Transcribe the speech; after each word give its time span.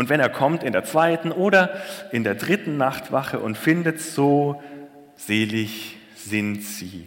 Und 0.00 0.08
wenn 0.08 0.18
er 0.18 0.30
kommt 0.30 0.62
in 0.62 0.72
der 0.72 0.84
zweiten 0.84 1.30
oder 1.30 1.74
in 2.10 2.24
der 2.24 2.34
dritten 2.34 2.78
Nachtwache 2.78 3.38
und 3.38 3.58
findet 3.58 4.00
so, 4.00 4.62
selig 5.14 5.98
sind 6.16 6.62
sie. 6.62 7.06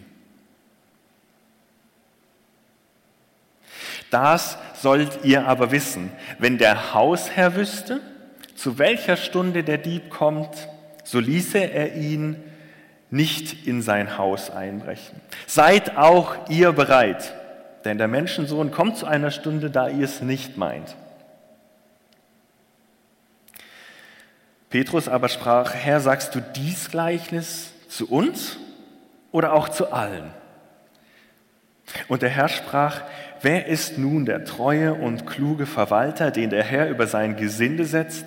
Das 4.12 4.58
sollt 4.80 5.24
ihr 5.24 5.48
aber 5.48 5.72
wissen, 5.72 6.12
wenn 6.38 6.56
der 6.56 6.94
Hausherr 6.94 7.56
wüsste, 7.56 8.00
zu 8.54 8.78
welcher 8.78 9.16
Stunde 9.16 9.64
der 9.64 9.78
Dieb 9.78 10.08
kommt, 10.08 10.68
so 11.02 11.18
ließe 11.18 11.58
er 11.58 11.96
ihn 11.96 12.36
nicht 13.10 13.66
in 13.66 13.82
sein 13.82 14.18
Haus 14.18 14.52
einbrechen. 14.52 15.20
Seid 15.48 15.96
auch 15.96 16.48
ihr 16.48 16.70
bereit, 16.70 17.34
denn 17.84 17.98
der 17.98 18.06
Menschensohn 18.06 18.70
kommt 18.70 18.98
zu 18.98 19.06
einer 19.06 19.32
Stunde, 19.32 19.68
da 19.72 19.88
ihr 19.88 20.04
es 20.04 20.22
nicht 20.22 20.56
meint. 20.56 20.94
Petrus 24.74 25.06
aber 25.06 25.28
sprach, 25.28 25.72
Herr, 25.72 26.00
sagst 26.00 26.34
du 26.34 26.40
dies 26.40 26.90
Gleichnis 26.90 27.70
zu 27.86 28.10
uns 28.10 28.56
oder 29.30 29.52
auch 29.52 29.68
zu 29.68 29.92
allen? 29.92 30.32
Und 32.08 32.22
der 32.22 32.30
Herr 32.30 32.48
sprach, 32.48 33.02
wer 33.40 33.68
ist 33.68 33.98
nun 33.98 34.26
der 34.26 34.44
treue 34.44 34.92
und 34.92 35.28
kluge 35.28 35.66
Verwalter, 35.66 36.32
den 36.32 36.50
der 36.50 36.64
Herr 36.64 36.90
über 36.90 37.06
sein 37.06 37.36
Gesinde 37.36 37.84
setzt, 37.84 38.24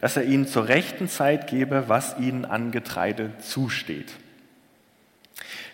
dass 0.00 0.16
er 0.16 0.24
ihnen 0.24 0.46
zur 0.46 0.66
rechten 0.66 1.10
Zeit 1.10 1.46
gebe, 1.46 1.84
was 1.88 2.16
ihnen 2.18 2.46
an 2.46 2.72
Getreide 2.72 3.32
zusteht? 3.40 4.12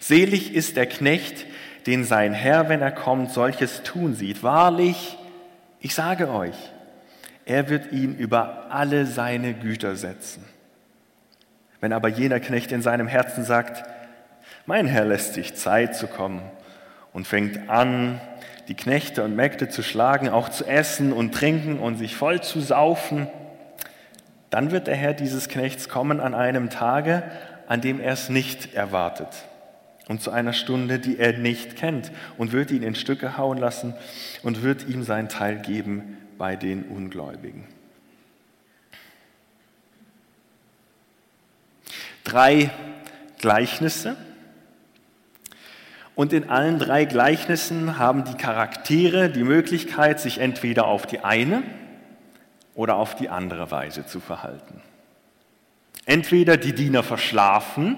Selig 0.01 0.53
ist 0.53 0.77
der 0.77 0.87
Knecht, 0.87 1.47
den 1.87 2.03
sein 2.03 2.35
Herr, 2.35 2.69
wenn 2.69 2.83
er 2.83 2.91
kommt, 2.91 3.31
solches 3.31 3.85
tun 3.85 4.17
sieht. 4.17 4.43
Wahrlich, 4.43 5.17
ich 5.79 5.95
sage 5.95 6.29
euch, 6.29 6.57
er 7.45 7.69
wird 7.69 7.93
ihn 7.93 8.17
über 8.17 8.67
alle 8.71 9.07
seine 9.07 9.55
Güter 9.55 9.97
setzen. 9.97 10.45
Wenn 11.81 11.93
aber 11.93 12.09
jener 12.09 12.41
Knecht 12.41 12.71
in 12.73 12.83
seinem 12.83 13.09
Herzen 13.09 13.45
sagt, 13.45 13.85
mein 14.67 14.87
Herr 14.87 15.05
lässt 15.05 15.35
sich 15.35 15.55
Zeit 15.55 15.97
zu 15.97 16.07
kommen 16.07 16.43
und 17.13 17.27
fängt 17.27 17.69
an, 17.69 18.21
die 18.69 18.75
Knechte 18.75 19.25
und 19.25 19.35
Mägde 19.35 19.69
zu 19.69 19.83
schlagen, 19.83 20.29
auch 20.29 20.49
zu 20.49 20.65
essen 20.65 21.13
und 21.13 21.35
trinken 21.35 21.81
und 21.81 21.97
sich 21.97 22.15
voll 22.15 22.41
zu 22.41 22.61
saufen, 22.61 23.27
dann 24.51 24.71
wird 24.71 24.87
der 24.87 24.95
Herr 24.95 25.15
dieses 25.15 25.49
Knechts 25.49 25.89
kommen 25.89 26.21
an 26.21 26.35
einem 26.35 26.71
Tage, 26.71 27.25
an 27.67 27.81
dem 27.81 28.01
er 28.01 28.13
es 28.13 28.29
nicht 28.29 28.75
erwartet 28.75 29.29
und 30.09 30.21
zu 30.23 30.31
einer 30.31 30.53
Stunde, 30.53 30.99
die 30.99 31.19
er 31.19 31.33
nicht 31.39 31.77
kennt 31.77 32.13
und 32.39 32.53
wird 32.53 32.71
ihn 32.71 32.83
in 32.83 32.95
Stücke 32.95 33.37
hauen 33.37 33.59
lassen 33.59 33.95
und 34.43 34.63
wird 34.63 34.87
ihm 34.87 35.03
sein 35.03 35.29
Teil 35.29 35.59
geben 35.59 36.19
bei 36.43 36.57
den 36.57 36.83
Ungläubigen. 36.83 37.69
Drei 42.25 42.73
Gleichnisse. 43.39 44.17
Und 46.17 46.33
in 46.33 46.51
allen 46.51 46.81
drei 46.81 47.05
Gleichnissen 47.05 47.97
haben 47.97 48.25
die 48.25 48.35
Charaktere 48.35 49.31
die 49.31 49.45
Möglichkeit, 49.45 50.19
sich 50.19 50.39
entweder 50.39 50.87
auf 50.87 51.07
die 51.07 51.21
eine 51.21 51.63
oder 52.75 52.97
auf 52.97 53.15
die 53.15 53.29
andere 53.29 53.71
Weise 53.71 54.05
zu 54.07 54.19
verhalten. 54.19 54.83
Entweder 56.07 56.57
die 56.57 56.75
Diener 56.75 57.05
verschlafen 57.05 57.97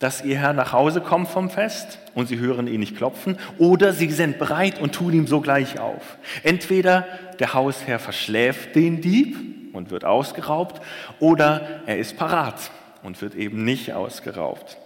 dass 0.00 0.24
ihr 0.24 0.38
Herr 0.38 0.54
nach 0.54 0.72
Hause 0.72 1.02
kommt 1.02 1.28
vom 1.28 1.50
Fest 1.50 1.98
und 2.14 2.26
sie 2.26 2.38
hören 2.38 2.66
ihn 2.66 2.80
nicht 2.80 2.96
klopfen, 2.96 3.38
oder 3.58 3.92
sie 3.92 4.10
sind 4.10 4.38
bereit 4.38 4.80
und 4.80 4.94
tun 4.94 5.12
ihm 5.12 5.26
sogleich 5.26 5.78
auf. 5.78 6.16
Entweder 6.42 7.06
der 7.38 7.52
Hausherr 7.54 7.98
verschläft 7.98 8.74
den 8.74 9.02
Dieb 9.02 9.36
und 9.74 9.90
wird 9.90 10.06
ausgeraubt, 10.06 10.80
oder 11.20 11.82
er 11.86 11.98
ist 11.98 12.16
parat 12.16 12.70
und 13.02 13.20
wird 13.20 13.34
eben 13.34 13.62
nicht 13.64 13.92
ausgeraubt. 13.92 14.78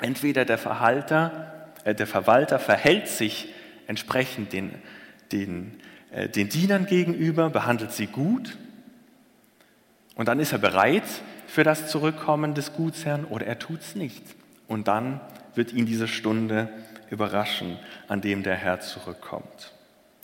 Entweder 0.00 0.44
der, 0.44 0.58
Verhalter, 0.58 1.70
äh, 1.84 1.94
der 1.94 2.08
Verwalter 2.08 2.58
verhält 2.58 3.06
sich 3.06 3.54
entsprechend 3.86 4.52
den, 4.52 4.74
den, 5.30 5.80
äh, 6.10 6.28
den 6.28 6.48
Dienern 6.48 6.86
gegenüber, 6.86 7.50
behandelt 7.50 7.92
sie 7.92 8.08
gut, 8.08 8.58
und 10.16 10.26
dann 10.26 10.40
ist 10.40 10.52
er 10.52 10.58
bereit 10.58 11.04
für 11.46 11.62
das 11.62 11.88
Zurückkommen 11.88 12.54
des 12.54 12.72
Gutsherrn, 12.72 13.26
oder 13.26 13.46
er 13.46 13.60
tut 13.60 13.82
es 13.82 13.94
nicht. 13.94 14.24
Und 14.68 14.88
dann 14.88 15.20
wird 15.54 15.72
ihn 15.72 15.86
diese 15.86 16.08
Stunde 16.08 16.68
überraschen, 17.10 17.78
an 18.08 18.20
dem 18.20 18.42
der 18.42 18.56
Herr 18.56 18.80
zurückkommt. 18.80 19.72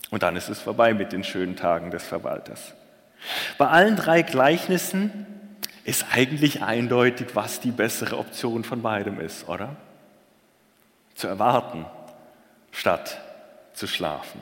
Und 0.09 0.23
dann 0.23 0.35
ist 0.35 0.49
es 0.49 0.59
vorbei 0.59 0.93
mit 0.93 1.11
den 1.11 1.23
schönen 1.23 1.55
Tagen 1.55 1.91
des 1.91 2.03
Verwalters. 2.03 2.73
Bei 3.57 3.67
allen 3.67 3.95
drei 3.95 4.21
Gleichnissen 4.21 5.25
ist 5.85 6.05
eigentlich 6.11 6.61
eindeutig, 6.61 7.27
was 7.33 7.59
die 7.59 7.71
bessere 7.71 8.17
Option 8.17 8.63
von 8.63 8.81
beidem 8.81 9.19
ist, 9.19 9.47
oder? 9.49 9.75
Zu 11.15 11.27
erwarten, 11.27 11.85
statt 12.71 13.19
zu 13.73 13.87
schlafen. 13.87 14.41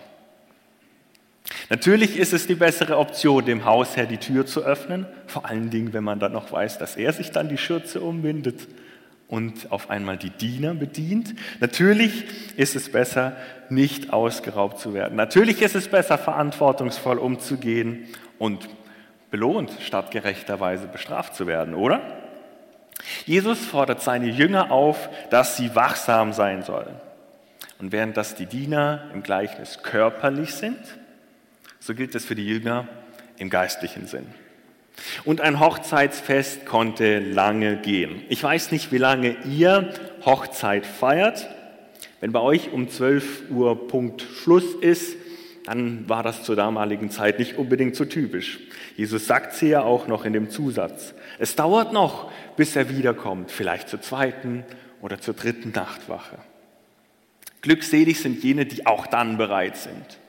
Natürlich 1.70 2.18
ist 2.18 2.34
es 2.34 2.48
die 2.48 2.56
bessere 2.56 2.98
Option, 2.98 3.46
dem 3.46 3.66
Hausherr 3.66 4.06
die 4.06 4.18
Tür 4.18 4.46
zu 4.46 4.62
öffnen, 4.62 5.06
vor 5.28 5.46
allen 5.46 5.70
Dingen, 5.70 5.94
wenn 5.94 6.04
man 6.04 6.20
dann 6.20 6.34
noch 6.34 6.52
weiß, 6.52 6.78
dass 6.78 6.96
er 6.96 7.14
sich 7.14 7.32
dann 7.32 7.50
die 7.50 7.58
Schürze 7.58 8.02
umbindet 8.02 8.68
und 9.32 9.72
auf 9.72 9.90
einmal 9.90 10.18
die 10.18 10.30
Diener 10.30 10.74
bedient. 10.74 11.34
Natürlich 11.62 12.26
ist 12.58 12.76
es 12.76 12.92
besser, 12.92 13.38
nicht 13.70 14.12
ausgeraubt 14.12 14.78
zu 14.80 14.94
werden. 14.94 15.16
Natürlich 15.16 15.62
ist 15.62 15.74
es 15.74 15.88
besser, 15.88 16.18
verantwortungsvoll 16.18 17.18
umzugehen 17.18 18.08
und 18.38 18.68
belohnt, 19.32 19.72
statt 19.80 20.12
gerechterweise 20.12 20.86
bestraft 20.86 21.34
zu 21.34 21.48
werden, 21.48 21.76
oder? 21.76 22.02
Jesus 23.26 23.58
fordert 23.66 24.02
seine 24.02 24.28
Jünger 24.28 24.70
auf, 24.70 25.10
dass 25.30 25.56
sie 25.56 25.74
wachsam 25.76 26.34
sein 26.34 26.64
sollen. 26.64 26.96
Und 27.80 27.94
während 27.94 28.18
das 28.18 28.36
die 28.36 28.48
Diener 28.48 29.10
im 29.14 29.24
Gleichnis 29.24 29.82
körperlich 29.82 30.54
sind, 30.54 30.78
so 31.80 31.96
gilt 31.96 32.14
es 32.16 32.26
für 32.26 32.36
die 32.36 32.46
Jünger 32.46 32.86
im 33.38 33.50
geistlichen 33.50 34.08
Sinn. 34.08 34.28
Und 35.26 35.42
ein 35.42 35.60
Hochzeitsfest 35.60 36.66
konnte 36.66 37.20
lange 37.20 37.78
gehen. 37.78 38.24
Ich 38.30 38.44
weiß 38.44 38.72
nicht, 38.72 38.92
wie 38.92 38.98
lange 38.98 39.38
ihr 39.46 39.94
Hochzeit 40.26 40.86
feiert. 40.86 41.50
Wenn 42.20 42.32
bei 42.32 42.40
euch 42.40 42.72
um 42.72 42.90
12 42.90 43.50
Uhr 43.50 43.88
Punkt 43.88 44.22
Schluss 44.22 44.76
ist, 44.76 45.16
dann 45.66 46.08
war 46.10 46.24
das 46.24 46.44
zur 46.44 46.56
damaligen 46.56 47.12
Zeit 47.12 47.40
nicht 47.40 47.58
unbedingt 47.58 47.96
so 47.96 48.06
typisch. 48.06 48.60
Jesus 48.98 49.28
sagt 49.28 49.54
sie 49.54 49.70
ja 49.70 49.84
auch 49.84 50.08
noch 50.08 50.26
in 50.26 50.34
dem 50.34 50.50
Zusatz. 50.50 51.14
Es 51.40 51.56
dauert 51.56 51.94
noch, 51.94 52.32
bis 52.56 52.76
er 52.76 52.90
wiederkommt, 52.90 53.52
vielleicht 53.52 53.90
zur 53.90 54.02
zweiten 54.02 54.64
oder 55.02 55.20
zur 55.20 55.34
dritten 55.34 55.72
Nachtwache. 55.72 56.38
Glückselig 57.62 58.20
sind 58.20 58.44
jene, 58.44 58.66
die 58.66 58.86
auch 58.88 59.08
dann 59.08 59.38
bereit 59.38 59.78
sind 59.78 60.21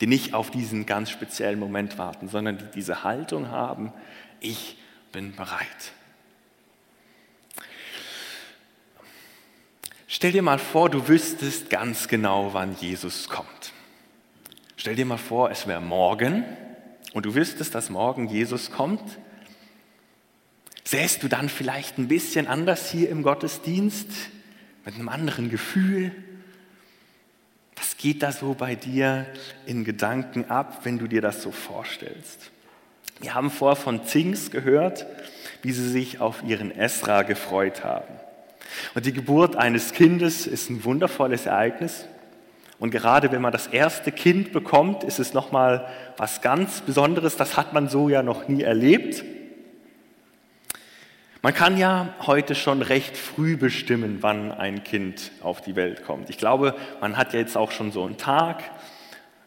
die 0.00 0.06
nicht 0.06 0.34
auf 0.34 0.50
diesen 0.50 0.86
ganz 0.86 1.10
speziellen 1.10 1.58
Moment 1.58 1.98
warten, 1.98 2.28
sondern 2.28 2.58
die 2.58 2.64
diese 2.74 3.04
Haltung 3.04 3.48
haben, 3.48 3.92
ich 4.40 4.78
bin 5.12 5.34
bereit. 5.36 5.92
Stell 10.06 10.32
dir 10.32 10.42
mal 10.42 10.58
vor, 10.58 10.90
du 10.90 11.06
wüsstest 11.06 11.70
ganz 11.70 12.08
genau, 12.08 12.52
wann 12.52 12.74
Jesus 12.76 13.28
kommt. 13.28 13.72
Stell 14.76 14.96
dir 14.96 15.04
mal 15.04 15.18
vor, 15.18 15.50
es 15.50 15.66
wäre 15.66 15.80
morgen 15.80 16.44
und 17.12 17.26
du 17.26 17.34
wüsstest, 17.34 17.74
dass 17.74 17.90
morgen 17.90 18.28
Jesus 18.28 18.70
kommt. 18.70 19.18
Sähst 20.84 21.22
du 21.22 21.28
dann 21.28 21.48
vielleicht 21.48 21.98
ein 21.98 22.08
bisschen 22.08 22.46
anders 22.46 22.90
hier 22.90 23.10
im 23.10 23.22
Gottesdienst, 23.22 24.08
mit 24.84 24.94
einem 24.94 25.08
anderen 25.08 25.50
Gefühl, 25.50 26.12
geht 28.00 28.22
da 28.22 28.32
so 28.32 28.54
bei 28.54 28.76
dir 28.76 29.26
in 29.66 29.84
Gedanken 29.84 30.46
ab, 30.50 30.80
wenn 30.84 30.98
du 30.98 31.06
dir 31.06 31.20
das 31.20 31.42
so 31.42 31.50
vorstellst? 31.50 32.50
Wir 33.20 33.34
haben 33.34 33.50
vor 33.50 33.76
von 33.76 34.06
Zings 34.06 34.50
gehört, 34.50 35.04
wie 35.60 35.72
sie 35.72 35.86
sich 35.86 36.18
auf 36.18 36.42
ihren 36.42 36.70
Esra 36.70 37.22
gefreut 37.22 37.84
haben. 37.84 38.14
Und 38.94 39.04
die 39.04 39.12
Geburt 39.12 39.56
eines 39.56 39.92
Kindes 39.92 40.46
ist 40.46 40.70
ein 40.70 40.82
wundervolles 40.84 41.44
Ereignis. 41.44 42.06
Und 42.78 42.90
gerade 42.90 43.32
wenn 43.32 43.42
man 43.42 43.52
das 43.52 43.66
erste 43.66 44.12
Kind 44.12 44.52
bekommt, 44.52 45.04
ist 45.04 45.18
es 45.18 45.34
nochmal 45.34 45.86
was 46.16 46.40
ganz 46.40 46.80
Besonderes. 46.80 47.36
Das 47.36 47.58
hat 47.58 47.74
man 47.74 47.90
so 47.90 48.08
ja 48.08 48.22
noch 48.22 48.48
nie 48.48 48.62
erlebt. 48.62 49.22
Man 51.42 51.54
kann 51.54 51.78
ja 51.78 52.14
heute 52.26 52.54
schon 52.54 52.82
recht 52.82 53.16
früh 53.16 53.56
bestimmen, 53.56 54.18
wann 54.20 54.52
ein 54.52 54.84
Kind 54.84 55.30
auf 55.40 55.62
die 55.62 55.74
Welt 55.74 56.04
kommt. 56.04 56.28
Ich 56.28 56.36
glaube, 56.36 56.76
man 57.00 57.16
hat 57.16 57.32
ja 57.32 57.40
jetzt 57.40 57.56
auch 57.56 57.70
schon 57.70 57.92
so 57.92 58.04
einen 58.04 58.18
Tag, 58.18 58.62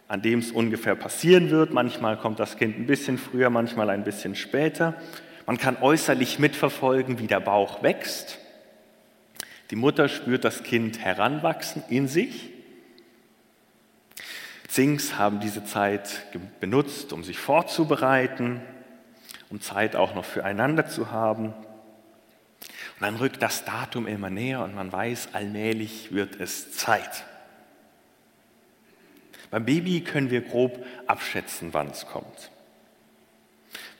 an 0.07 0.23
dem 0.23 0.39
es 0.39 0.51
ungefähr 0.51 0.95
passieren 0.95 1.51
wird. 1.51 1.71
Manchmal 1.71 2.17
kommt 2.17 2.39
das 2.39 2.57
Kind 2.57 2.79
ein 2.79 2.87
bisschen 2.87 3.19
früher, 3.19 3.51
manchmal 3.51 3.91
ein 3.91 4.03
bisschen 4.03 4.35
später. 4.35 4.95
Man 5.45 5.59
kann 5.59 5.77
äußerlich 5.79 6.39
mitverfolgen, 6.39 7.19
wie 7.19 7.27
der 7.27 7.41
Bauch 7.41 7.83
wächst. 7.83 8.39
Die 9.69 9.75
Mutter 9.75 10.09
spürt 10.09 10.45
das 10.45 10.63
Kind 10.63 10.97
heranwachsen 10.97 11.83
in 11.89 12.07
sich. 12.07 12.49
Zings 14.67 15.19
haben 15.19 15.39
diese 15.39 15.63
Zeit 15.63 16.25
benutzt, 16.59 17.13
um 17.13 17.23
sich 17.23 17.37
vorzubereiten, 17.37 18.61
um 19.51 19.61
Zeit 19.61 19.95
auch 19.95 20.15
noch 20.15 20.25
füreinander 20.25 20.87
zu 20.87 21.11
haben. 21.11 21.53
Dann 23.03 23.17
rückt 23.17 23.41
das 23.41 23.65
Datum 23.65 24.07
immer 24.07 24.29
näher 24.29 24.63
und 24.63 24.75
man 24.75 24.89
weiß, 24.89 25.33
allmählich 25.33 26.13
wird 26.13 26.39
es 26.39 26.71
Zeit. 26.71 27.25
Beim 29.51 29.65
Baby 29.65 29.99
können 29.99 30.29
wir 30.29 30.39
grob 30.39 30.85
abschätzen, 31.05 31.73
wann 31.73 31.87
es 31.89 32.05
kommt. 32.05 32.49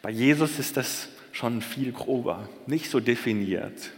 Bei 0.02 0.10
Jesus 0.10 0.58
ist 0.58 0.78
das 0.78 1.10
schon 1.34 1.62
viel 1.62 1.92
grober, 1.92 2.48
nicht 2.66 2.90
so 2.90 3.02
definiert. 3.02 3.92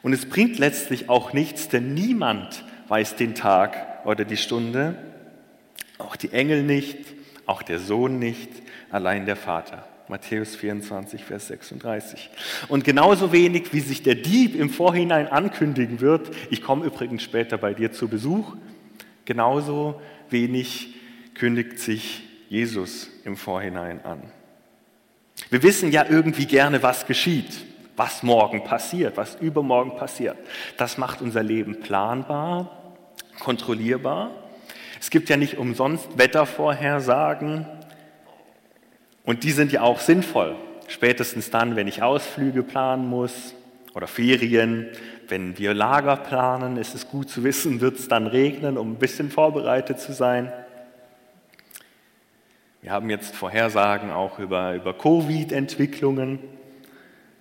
Und 0.00 0.14
es 0.14 0.24
bringt 0.24 0.58
letztlich 0.58 1.10
auch 1.10 1.34
nichts, 1.34 1.68
denn 1.68 1.92
niemand 1.92 2.64
weiß 2.88 3.16
den 3.16 3.34
Tag 3.34 4.06
oder 4.06 4.24
die 4.24 4.38
Stunde, 4.38 4.96
auch 5.98 6.16
die 6.16 6.32
Engel 6.32 6.62
nicht, 6.62 6.96
auch 7.44 7.60
der 7.60 7.78
Sohn 7.78 8.18
nicht, 8.18 8.48
allein 8.90 9.26
der 9.26 9.36
Vater. 9.36 9.86
Matthäus 10.10 10.56
24, 10.56 11.24
Vers 11.24 11.46
36. 11.46 12.30
Und 12.68 12.82
genauso 12.82 13.30
wenig, 13.32 13.72
wie 13.72 13.78
sich 13.78 14.02
der 14.02 14.16
Dieb 14.16 14.56
im 14.56 14.68
Vorhinein 14.68 15.28
ankündigen 15.28 16.00
wird, 16.00 16.32
ich 16.50 16.62
komme 16.62 16.84
übrigens 16.84 17.22
später 17.22 17.56
bei 17.56 17.74
dir 17.74 17.92
zu 17.92 18.08
Besuch, 18.08 18.56
genauso 19.24 20.00
wenig 20.28 20.96
kündigt 21.34 21.78
sich 21.78 22.22
Jesus 22.48 23.08
im 23.24 23.36
Vorhinein 23.36 24.04
an. 24.04 24.22
Wir 25.48 25.62
wissen 25.62 25.92
ja 25.92 26.04
irgendwie 26.08 26.46
gerne, 26.46 26.82
was 26.82 27.06
geschieht, 27.06 27.64
was 27.96 28.24
morgen 28.24 28.64
passiert, 28.64 29.16
was 29.16 29.36
übermorgen 29.36 29.96
passiert. 29.96 30.36
Das 30.76 30.98
macht 30.98 31.22
unser 31.22 31.44
Leben 31.44 31.78
planbar, 31.78 32.96
kontrollierbar. 33.38 34.32
Es 35.00 35.10
gibt 35.10 35.28
ja 35.28 35.36
nicht 35.36 35.56
umsonst 35.56 36.18
Wettervorhersagen 36.18 37.66
und 39.24 39.44
die 39.44 39.50
sind 39.50 39.72
ja 39.72 39.82
auch 39.82 40.00
sinnvoll. 40.00 40.56
Spätestens 40.88 41.50
dann, 41.50 41.76
wenn 41.76 41.86
ich 41.86 42.02
Ausflüge 42.02 42.62
planen 42.62 43.06
muss 43.06 43.54
oder 43.94 44.06
Ferien, 44.06 44.88
wenn 45.28 45.56
wir 45.58 45.74
Lager 45.74 46.16
planen, 46.16 46.76
ist 46.76 46.94
es 46.94 47.08
gut 47.08 47.30
zu 47.30 47.44
wissen, 47.44 47.80
wird 47.80 47.98
es 47.98 48.08
dann 48.08 48.26
regnen, 48.26 48.76
um 48.76 48.92
ein 48.92 48.98
bisschen 48.98 49.30
vorbereitet 49.30 50.00
zu 50.00 50.12
sein. 50.12 50.52
Wir 52.82 52.92
haben 52.92 53.10
jetzt 53.10 53.36
Vorhersagen 53.36 54.10
auch 54.10 54.38
über, 54.38 54.74
über 54.74 54.94
Covid-Entwicklungen. 54.94 56.38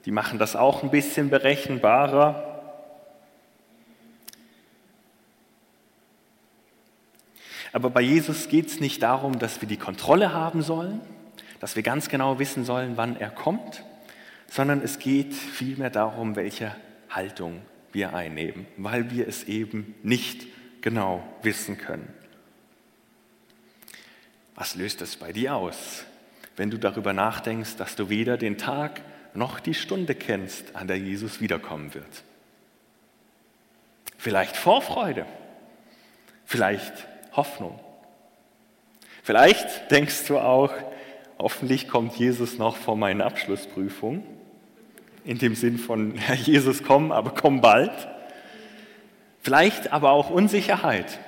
Die 0.05 0.11
machen 0.11 0.37
das 0.37 0.55
auch 0.55 0.83
ein 0.83 0.91
bisschen 0.91 1.29
berechenbarer. 1.29 2.45
Aber 7.71 7.89
bei 7.89 8.01
Jesus 8.01 8.49
geht 8.49 8.67
es 8.67 8.79
nicht 8.79 9.01
darum, 9.01 9.39
dass 9.39 9.61
wir 9.61 9.67
die 9.67 9.77
Kontrolle 9.77 10.33
haben 10.33 10.61
sollen, 10.61 10.99
dass 11.59 11.75
wir 11.75 11.83
ganz 11.83 12.09
genau 12.09 12.39
wissen 12.39 12.65
sollen, 12.65 12.97
wann 12.97 13.19
er 13.19 13.29
kommt, 13.29 13.83
sondern 14.47 14.81
es 14.81 14.99
geht 14.99 15.33
vielmehr 15.33 15.89
darum, 15.89 16.35
welche 16.35 16.75
Haltung 17.09 17.61
wir 17.91 18.13
einnehmen, 18.13 18.65
weil 18.77 19.11
wir 19.11 19.27
es 19.27 19.43
eben 19.45 19.95
nicht 20.03 20.47
genau 20.81 21.23
wissen 21.41 21.77
können. 21.77 22.13
Was 24.55 24.75
löst 24.75 25.01
es 25.01 25.15
bei 25.15 25.31
dir 25.31 25.55
aus, 25.55 26.03
wenn 26.55 26.69
du 26.69 26.77
darüber 26.77 27.13
nachdenkst, 27.13 27.77
dass 27.77 27.95
du 27.95 28.09
weder 28.09 28.37
den 28.37 28.57
Tag 28.57 29.01
noch 29.33 29.59
die 29.59 29.73
Stunde 29.73 30.15
kennst, 30.15 30.75
an 30.75 30.87
der 30.87 30.97
Jesus 30.97 31.39
wiederkommen 31.39 31.93
wird? 31.93 32.23
Vielleicht 34.17 34.57
Vorfreude, 34.57 35.25
vielleicht 36.45 37.07
Hoffnung. 37.31 37.79
Vielleicht 39.23 39.91
denkst 39.91 40.25
du 40.27 40.39
auch, 40.39 40.73
hoffentlich 41.39 41.87
kommt 41.87 42.15
Jesus 42.15 42.57
noch 42.57 42.75
vor 42.75 42.95
meine 42.95 43.25
Abschlussprüfung. 43.25 44.23
In 45.23 45.37
dem 45.37 45.55
Sinn 45.55 45.77
von, 45.77 46.15
Herr 46.17 46.35
Jesus, 46.35 46.83
komm, 46.83 47.11
aber 47.11 47.31
komm 47.31 47.61
bald. 47.61 47.91
Vielleicht 49.41 49.93
aber 49.93 50.11
auch 50.11 50.29
Unsicherheit. 50.29 51.19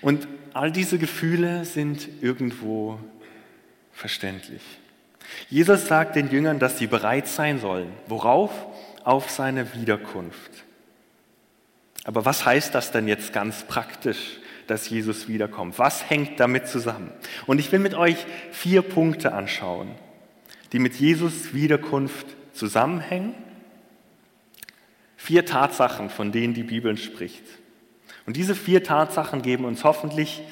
Und 0.00 0.28
all 0.52 0.70
diese 0.70 0.98
Gefühle 0.98 1.64
sind 1.64 2.08
irgendwo 2.20 2.98
verständlich. 3.92 4.62
Jesus 5.48 5.86
sagt 5.86 6.16
den 6.16 6.30
Jüngern, 6.30 6.58
dass 6.58 6.78
sie 6.78 6.86
bereit 6.86 7.26
sein 7.26 7.58
sollen. 7.58 7.90
Worauf? 8.06 8.50
Auf 9.04 9.30
seine 9.30 9.74
Wiederkunft. 9.74 10.50
Aber 12.04 12.24
was 12.24 12.44
heißt 12.44 12.74
das 12.74 12.92
denn 12.92 13.08
jetzt 13.08 13.32
ganz 13.32 13.64
praktisch, 13.64 14.38
dass 14.66 14.88
Jesus 14.88 15.28
wiederkommt? 15.28 15.78
Was 15.78 16.08
hängt 16.08 16.40
damit 16.40 16.66
zusammen? 16.66 17.10
Und 17.46 17.58
ich 17.58 17.70
will 17.72 17.78
mit 17.78 17.94
euch 17.94 18.26
vier 18.50 18.82
Punkte 18.82 19.32
anschauen, 19.32 19.90
die 20.72 20.78
mit 20.78 20.94
Jesus 20.94 21.54
Wiederkunft 21.54 22.26
zusammenhängen. 22.52 23.34
Vier 25.16 25.44
Tatsachen, 25.46 26.10
von 26.10 26.32
denen 26.32 26.54
die 26.54 26.64
Bibel 26.64 26.96
spricht. 26.96 27.44
Und 28.26 28.36
diese 28.36 28.54
vier 28.54 28.82
Tatsachen 28.82 29.42
geben 29.42 29.64
uns 29.64 29.84
hoffentlich 29.84 30.42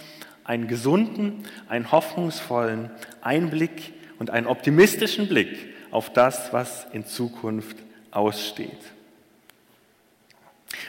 einen 0.45 0.69
gesunden, 0.69 1.45
einen 1.69 1.93
hoffnungsvollen 1.93 2.91
Einblick 3.21 3.93
und 4.19 4.31
einen 4.31 4.47
optimistischen 4.47 5.29
Blick 5.29 5.75
auf 5.91 6.13
das, 6.13 6.53
was 6.53 6.87
in 6.93 7.07
Zukunft 7.07 7.77
aussteht. 8.11 8.79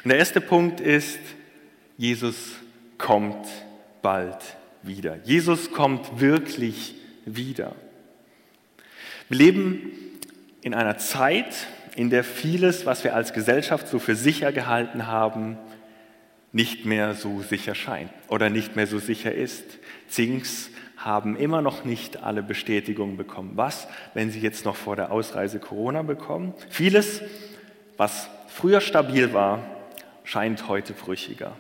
Und 0.03 0.09
der 0.09 0.19
erste 0.19 0.41
Punkt 0.41 0.79
ist, 0.79 1.19
Jesus 1.97 2.55
kommt 3.01 3.47
bald 4.01 4.37
wieder. 4.83 5.17
Jesus 5.23 5.71
kommt 5.71 6.21
wirklich 6.21 6.95
wieder. 7.25 7.75
Wir 9.27 9.37
leben 9.37 9.91
in 10.61 10.73
einer 10.73 10.97
Zeit, 10.97 11.67
in 11.95 12.09
der 12.09 12.23
vieles, 12.23 12.85
was 12.85 13.03
wir 13.03 13.15
als 13.15 13.33
Gesellschaft 13.33 13.87
so 13.87 13.99
für 13.99 14.15
sicher 14.15 14.51
gehalten 14.51 15.07
haben, 15.07 15.57
nicht 16.53 16.85
mehr 16.85 17.15
so 17.15 17.41
sicher 17.41 17.75
scheint 17.75 18.11
oder 18.27 18.49
nicht 18.49 18.75
mehr 18.75 18.87
so 18.87 18.99
sicher 18.99 19.33
ist. 19.33 19.63
Zinks 20.07 20.69
haben 20.97 21.35
immer 21.35 21.61
noch 21.61 21.83
nicht 21.83 22.21
alle 22.23 22.43
Bestätigungen 22.43 23.17
bekommen. 23.17 23.53
Was, 23.55 23.87
wenn 24.13 24.29
sie 24.29 24.39
jetzt 24.39 24.65
noch 24.65 24.75
vor 24.75 24.95
der 24.95 25.11
Ausreise 25.11 25.59
Corona 25.59 26.03
bekommen? 26.03 26.53
Vieles, 26.69 27.21
was 27.97 28.29
früher 28.47 28.81
stabil 28.81 29.33
war, 29.33 29.63
scheint 30.23 30.67
heute 30.67 30.93
brüchiger. 30.93 31.55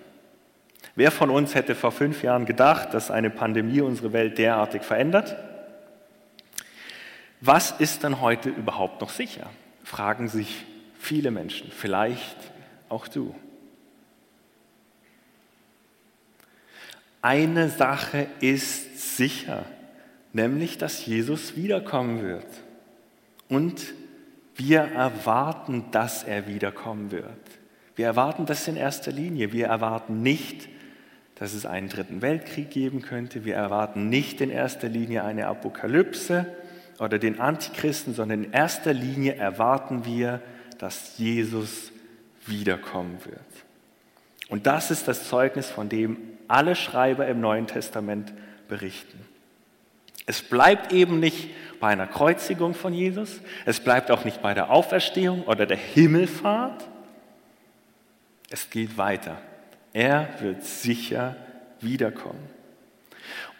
Wer 0.95 1.11
von 1.11 1.29
uns 1.29 1.55
hätte 1.55 1.75
vor 1.75 1.91
fünf 1.91 2.23
Jahren 2.23 2.45
gedacht, 2.45 2.93
dass 2.93 3.11
eine 3.11 3.29
Pandemie 3.29 3.81
unsere 3.81 4.13
Welt 4.13 4.37
derartig 4.37 4.83
verändert? 4.83 5.35
Was 7.39 7.71
ist 7.71 8.03
denn 8.03 8.21
heute 8.21 8.49
überhaupt 8.49 9.01
noch 9.01 9.09
sicher? 9.09 9.49
Fragen 9.83 10.27
sich 10.27 10.65
viele 10.99 11.31
Menschen, 11.31 11.71
vielleicht 11.71 12.37
auch 12.89 13.07
du. 13.07 13.33
Eine 17.21 17.69
Sache 17.69 18.27
ist 18.39 19.15
sicher, 19.17 19.65
nämlich 20.33 20.77
dass 20.77 21.05
Jesus 21.05 21.55
wiederkommen 21.55 22.23
wird. 22.23 22.47
Und 23.47 23.93
wir 24.55 24.81
erwarten, 24.81 25.85
dass 25.91 26.23
er 26.23 26.47
wiederkommen 26.47 27.11
wird. 27.11 27.25
Wir 27.95 28.05
erwarten 28.05 28.45
das 28.45 28.67
in 28.67 28.75
erster 28.75 29.11
Linie. 29.11 29.51
Wir 29.51 29.67
erwarten 29.67 30.21
nicht, 30.21 30.69
dass 31.41 31.55
es 31.55 31.65
einen 31.65 31.89
dritten 31.89 32.21
Weltkrieg 32.21 32.69
geben 32.69 33.01
könnte. 33.01 33.45
Wir 33.45 33.55
erwarten 33.55 34.09
nicht 34.09 34.41
in 34.41 34.51
erster 34.51 34.87
Linie 34.87 35.23
eine 35.23 35.47
Apokalypse 35.47 36.45
oder 36.99 37.17
den 37.17 37.39
Antichristen, 37.39 38.13
sondern 38.13 38.43
in 38.43 38.53
erster 38.53 38.93
Linie 38.93 39.37
erwarten 39.37 40.05
wir, 40.05 40.39
dass 40.77 41.17
Jesus 41.17 41.91
wiederkommen 42.45 43.17
wird. 43.25 43.39
Und 44.49 44.67
das 44.67 44.91
ist 44.91 45.07
das 45.07 45.27
Zeugnis, 45.29 45.67
von 45.67 45.89
dem 45.89 46.17
alle 46.47 46.75
Schreiber 46.75 47.25
im 47.25 47.41
Neuen 47.41 47.65
Testament 47.65 48.31
berichten. 48.67 49.19
Es 50.27 50.43
bleibt 50.43 50.93
eben 50.93 51.19
nicht 51.19 51.49
bei 51.79 51.87
einer 51.87 52.05
Kreuzigung 52.05 52.75
von 52.75 52.93
Jesus, 52.93 53.41
es 53.65 53.79
bleibt 53.79 54.11
auch 54.11 54.25
nicht 54.25 54.43
bei 54.43 54.53
der 54.53 54.69
Auferstehung 54.69 55.41
oder 55.45 55.65
der 55.65 55.77
Himmelfahrt. 55.77 56.87
Es 58.51 58.69
geht 58.69 58.95
weiter. 58.99 59.41
Er 59.93 60.29
wird 60.39 60.63
sicher 60.63 61.35
wiederkommen. 61.79 62.49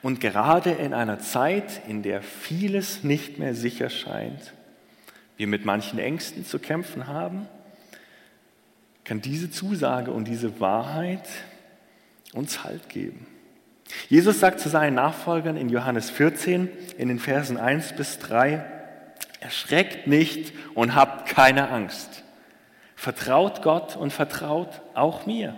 Und 0.02 0.20
gerade 0.20 0.72
in 0.72 0.94
einer 0.94 1.20
Zeit, 1.20 1.82
in 1.88 2.02
der 2.02 2.22
vieles 2.22 3.04
nicht 3.04 3.38
mehr 3.38 3.54
sicher 3.54 3.90
scheint, 3.90 4.54
wir 5.38 5.48
mit 5.48 5.66
manchen 5.66 6.00
Ängsten 6.00 6.46
zu 6.46 6.60
kämpfen 6.60 7.08
haben, 7.08 7.48
kann 9.04 9.22
diese 9.22 9.52
Zusage 9.52 10.12
und 10.12 10.28
diese 10.28 10.60
Wahrheit 10.60 11.28
uns 12.34 12.64
Halt 12.64 12.90
geben. 12.90 13.28
Jesus 14.08 14.40
sagt 14.40 14.60
zu 14.60 14.70
seinen 14.70 14.96
Nachfolgern 14.96 15.58
in 15.58 15.70
Johannes 15.70 16.10
14 16.10 16.70
in 16.98 17.10
den 17.10 17.20
Versen 17.20 17.58
1 17.58 17.94
bis 17.94 18.20
3, 18.20 18.64
erschreckt 19.42 20.08
nicht 20.08 20.54
und 20.76 20.96
habt 20.96 21.28
keine 21.28 21.70
Angst. 21.70 22.24
Vertraut 22.96 23.62
Gott 23.64 23.98
und 23.98 24.14
vertraut 24.14 24.82
auch 24.94 25.26
mir. 25.26 25.58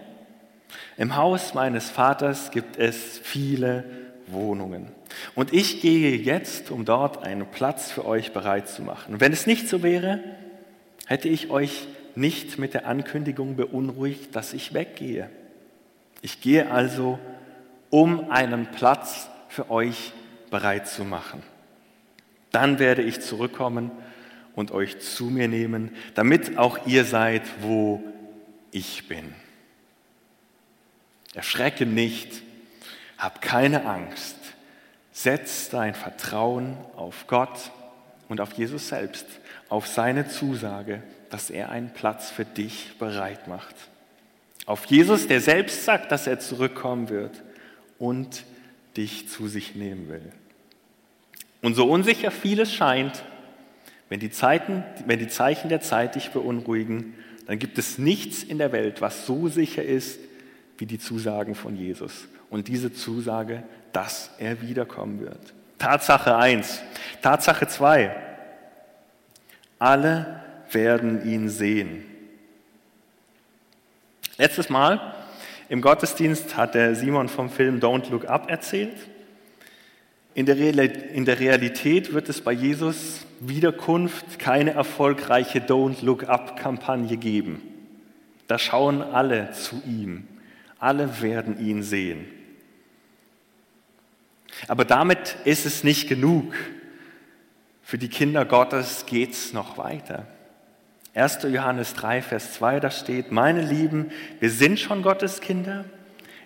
Im 0.97 1.15
Haus 1.15 1.53
meines 1.53 1.89
Vaters 1.89 2.51
gibt 2.51 2.77
es 2.77 3.19
viele 3.23 3.83
Wohnungen. 4.27 4.87
Und 5.35 5.53
ich 5.53 5.81
gehe 5.81 6.15
jetzt, 6.15 6.71
um 6.71 6.85
dort 6.85 7.23
einen 7.23 7.45
Platz 7.45 7.91
für 7.91 8.05
euch 8.05 8.31
bereit 8.33 8.67
zu 8.69 8.81
machen. 8.81 9.15
Und 9.15 9.21
wenn 9.21 9.33
es 9.33 9.47
nicht 9.47 9.67
so 9.67 9.83
wäre, 9.83 10.19
hätte 11.07 11.29
ich 11.29 11.49
euch 11.49 11.87
nicht 12.15 12.59
mit 12.59 12.73
der 12.73 12.87
Ankündigung 12.87 13.55
beunruhigt, 13.55 14.35
dass 14.35 14.53
ich 14.53 14.73
weggehe. 14.73 15.29
Ich 16.21 16.41
gehe 16.41 16.71
also, 16.71 17.19
um 17.89 18.31
einen 18.31 18.67
Platz 18.67 19.29
für 19.49 19.69
euch 19.69 20.13
bereit 20.49 20.87
zu 20.87 21.03
machen. 21.03 21.43
Dann 22.51 22.79
werde 22.79 23.01
ich 23.01 23.21
zurückkommen 23.21 23.91
und 24.55 24.71
euch 24.71 24.99
zu 24.99 25.25
mir 25.25 25.47
nehmen, 25.47 25.91
damit 26.13 26.57
auch 26.57 26.85
ihr 26.85 27.05
seid, 27.05 27.41
wo 27.61 28.03
ich 28.71 29.07
bin. 29.07 29.33
Erschrecke 31.33 31.85
nicht, 31.85 32.41
hab 33.17 33.41
keine 33.41 33.85
Angst, 33.85 34.35
setz 35.11 35.69
dein 35.69 35.95
Vertrauen 35.95 36.77
auf 36.95 37.25
Gott 37.27 37.71
und 38.29 38.41
auf 38.41 38.53
Jesus 38.53 38.89
selbst, 38.89 39.25
auf 39.69 39.87
seine 39.87 40.27
Zusage, 40.27 41.01
dass 41.29 41.49
er 41.49 41.69
einen 41.69 41.91
Platz 41.91 42.29
für 42.29 42.45
dich 42.45 42.97
bereit 42.99 43.47
macht. 43.47 43.75
Auf 44.65 44.85
Jesus, 44.85 45.27
der 45.27 45.41
selbst 45.41 45.85
sagt, 45.85 46.11
dass 46.11 46.27
er 46.27 46.39
zurückkommen 46.39 47.09
wird 47.09 47.41
und 47.97 48.43
dich 48.95 49.29
zu 49.29 49.47
sich 49.47 49.75
nehmen 49.75 50.09
will. 50.09 50.31
Und 51.61 51.75
so 51.75 51.89
unsicher 51.89 52.31
vieles 52.31 52.73
scheint, 52.73 53.23
wenn 54.09 54.19
die, 54.19 54.29
Zeiten, 54.29 54.83
wenn 55.05 55.19
die 55.19 55.27
Zeichen 55.27 55.69
der 55.69 55.81
Zeit 55.81 56.15
dich 56.15 56.29
beunruhigen, 56.29 57.15
dann 57.47 57.57
gibt 57.57 57.77
es 57.77 57.97
nichts 57.97 58.43
in 58.43 58.57
der 58.57 58.71
Welt, 58.71 59.01
was 59.01 59.25
so 59.25 59.47
sicher 59.47 59.83
ist 59.83 60.19
wie 60.83 60.85
die 60.85 60.99
Zusagen 60.99 61.55
von 61.55 61.77
Jesus. 61.77 62.27
Und 62.49 62.67
diese 62.67 62.93
Zusage, 62.93 63.63
dass 63.93 64.31
er 64.37 64.61
wiederkommen 64.61 65.21
wird. 65.21 65.39
Tatsache 65.79 66.35
1. 66.35 66.81
Tatsache 67.21 67.69
2. 67.69 68.13
Alle 69.79 70.43
werden 70.73 71.25
ihn 71.25 71.47
sehen. 71.47 72.03
Letztes 74.37 74.67
Mal 74.67 75.13
im 75.69 75.79
Gottesdienst 75.79 76.57
hat 76.57 76.75
der 76.75 76.95
Simon 76.95 77.29
vom 77.29 77.49
Film 77.49 77.79
Don't 77.79 78.11
Look 78.11 78.25
Up 78.25 78.49
erzählt. 78.49 78.97
In 80.33 80.45
der, 80.45 80.57
Realität 80.57 82.13
wird 82.13 82.27
es 82.27 82.41
bei 82.41 82.51
Jesus 82.51 83.25
Wiederkunft 83.39 84.37
keine 84.37 84.71
erfolgreiche 84.71 85.59
Don't 85.59 86.03
Look 86.03 86.27
Up-Kampagne 86.27 87.15
geben. 87.15 87.61
Da 88.47 88.59
schauen 88.59 89.01
alle 89.01 89.53
zu 89.53 89.81
ihm. 89.87 90.27
Alle 90.83 91.21
werden 91.21 91.65
ihn 91.65 91.81
sehen. 91.81 92.25
Aber 94.67 94.83
damit 94.83 95.37
ist 95.45 95.65
es 95.65 95.85
nicht 95.85 96.09
genug. 96.09 96.53
Für 97.81 97.97
die 97.97 98.09
Kinder 98.09 98.43
Gottes 98.43 99.05
geht 99.05 99.31
es 99.31 99.53
noch 99.53 99.77
weiter. 99.77 100.27
1. 101.13 101.43
Johannes 101.43 101.93
3, 101.93 102.21
Vers 102.21 102.55
2, 102.55 102.81
da 102.81 102.91
steht, 102.91 103.31
meine 103.31 103.61
Lieben, 103.61 104.11
wir 104.41 104.49
sind 104.49 104.77
schon 104.77 105.03
Gottes 105.03 105.39
Kinder, 105.39 105.85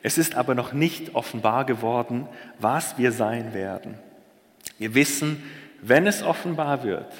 es 0.04 0.20
ist 0.20 0.36
aber 0.36 0.54
noch 0.54 0.72
nicht 0.72 1.16
offenbar 1.16 1.66
geworden, 1.66 2.28
was 2.60 3.00
wir 3.00 3.12
sein 3.12 3.56
werden. 3.56 3.96
Wir 4.78 4.94
wissen, 4.94 5.42
wenn 5.82 6.06
es 6.06 6.22
offenbar 6.22 6.84
wird, 6.84 7.12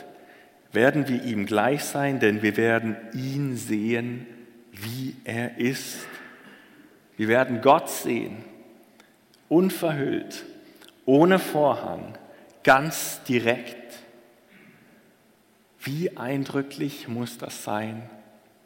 werden 0.72 1.08
wir 1.08 1.24
ihm 1.24 1.48
gleich 1.48 1.84
sein, 1.84 2.20
denn 2.20 2.44
wir 2.44 2.58
werden 2.58 2.96
ihn 3.16 3.58
sehen, 3.58 4.28
wie 4.72 5.16
er 5.24 5.58
ist. 5.58 5.98
Wir 7.18 7.28
werden 7.28 7.62
Gott 7.62 7.90
sehen, 7.90 8.46
unverhüllt, 9.50 10.46
ohne 11.06 11.40
Vorhang, 11.40 12.18
ganz 12.64 13.24
direkt. 13.24 13.76
Wie 15.80 16.16
eindrücklich 16.16 17.08
muss 17.08 17.38
das 17.38 17.64
sein, 17.64 18.08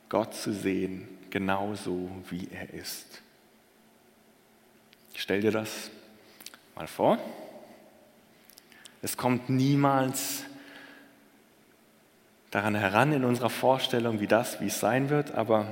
Gott 0.10 0.34
zu 0.34 0.52
sehen, 0.54 1.08
genauso 1.30 2.10
wie 2.30 2.50
er 2.52 2.74
ist. 2.74 3.22
Stell 5.16 5.42
dir 5.42 5.52
das 5.52 5.90
mal 6.76 6.88
vor. 6.88 7.20
Es 9.02 9.16
kommt 9.16 9.50
niemals 9.50 10.44
daran 12.50 12.76
heran 12.76 13.14
in 13.14 13.24
unserer 13.24 13.50
Vorstellung, 13.50 14.20
wie 14.20 14.28
das, 14.28 14.60
wie 14.60 14.68
es 14.68 14.80
sein 14.80 15.10
wird, 15.10 15.32
aber 15.36 15.68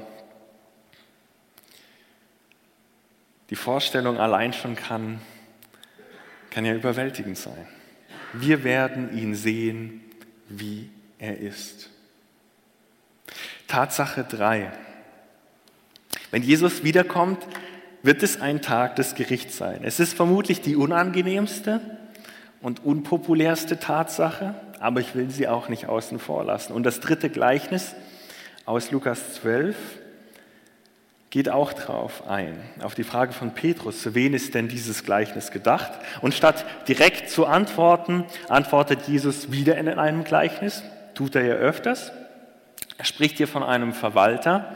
die 3.50 3.56
Vorstellung 3.56 4.18
allein 4.18 4.54
schon 4.54 4.76
kann, 4.76 5.20
kann 6.52 6.66
ja 6.66 6.74
überwältigend 6.74 7.38
sein. 7.38 7.68
Wir 8.34 8.64
werden 8.64 9.18
ihn 9.18 9.36
sehen, 9.36 10.02
wie 10.48 10.90
er 11.18 11.38
ist. 11.38 11.90
Tatsache 13.68 14.24
3. 14.24 14.72
Wenn 16.32 16.44
Jesus 16.44 16.84
wiederkommt, 16.84 17.46
wird 18.04 18.24
es 18.24 18.40
ein 18.40 18.62
Tag 18.62 18.96
des 18.96 19.16
Gerichts 19.16 19.58
sein. 19.58 19.82
Es 19.84 20.00
ist 20.00 20.14
vermutlich 20.14 20.62
die 20.62 20.76
unangenehmste 20.76 21.82
und 22.62 22.86
unpopulärste 22.86 23.80
Tatsache, 23.80 24.56
aber 24.80 25.02
ich 25.02 25.16
will 25.16 25.30
sie 25.30 25.48
auch 25.48 25.70
nicht 25.70 25.88
außen 25.88 26.20
vor 26.20 26.44
lassen. 26.44 26.74
Und 26.74 26.84
das 26.84 27.00
dritte 27.00 27.30
Gleichnis 27.30 27.96
aus 28.66 28.92
Lukas 28.92 29.34
12 29.36 29.76
geht 31.30 31.50
auch 31.50 31.74
drauf 31.74 32.28
ein, 32.28 32.60
auf 32.82 32.96
die 32.96 33.04
Frage 33.04 33.34
von 33.34 33.54
Petrus, 33.54 34.02
zu 34.02 34.16
wen 34.16 34.34
ist 34.34 34.56
denn 34.56 34.68
dieses 34.68 35.04
Gleichnis 35.04 35.52
gedacht? 35.52 35.92
Und 36.22 36.34
statt 36.34 36.66
direkt 36.88 37.30
zu 37.30 37.46
antworten, 37.46 38.26
antwortet 38.48 39.08
Jesus 39.08 39.52
wieder 39.52 39.78
in 39.78 39.88
einem 39.88 40.24
Gleichnis 40.24 40.84
tut 41.20 41.36
er 41.36 41.44
ja 41.44 41.56
öfters. 41.56 42.14
Er 42.98 43.04
spricht 43.04 43.36
hier 43.36 43.50
von 43.50 43.62
einem 43.62 43.92
Verwalter. 43.92 44.74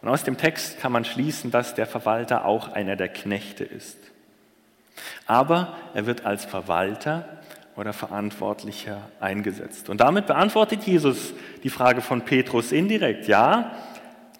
Und 0.00 0.08
aus 0.08 0.24
dem 0.24 0.38
Text 0.38 0.80
kann 0.80 0.92
man 0.92 1.04
schließen, 1.04 1.50
dass 1.50 1.74
der 1.74 1.86
Verwalter 1.86 2.46
auch 2.46 2.72
einer 2.72 2.96
der 2.96 3.10
Knechte 3.10 3.64
ist. 3.64 3.98
Aber 5.26 5.76
er 5.92 6.06
wird 6.06 6.24
als 6.24 6.46
Verwalter 6.46 7.28
oder 7.76 7.92
Verantwortlicher 7.92 9.10
eingesetzt. 9.20 9.90
Und 9.90 10.00
damit 10.00 10.26
beantwortet 10.26 10.84
Jesus 10.84 11.34
die 11.62 11.70
Frage 11.70 12.00
von 12.00 12.22
Petrus 12.22 12.72
indirekt. 12.72 13.28
Ja, 13.28 13.72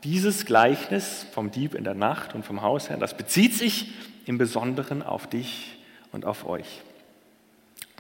dieses 0.04 0.46
Gleichnis 0.46 1.26
vom 1.32 1.50
Dieb 1.50 1.74
in 1.74 1.84
der 1.84 1.94
Nacht 1.94 2.34
und 2.34 2.44
vom 2.44 2.62
Hausherrn, 2.62 3.00
das 3.00 3.16
bezieht 3.16 3.54
sich 3.54 3.92
im 4.26 4.38
Besonderen 4.38 5.02
auf 5.02 5.26
dich 5.26 5.78
und 6.12 6.24
auf 6.24 6.46
euch. 6.46 6.82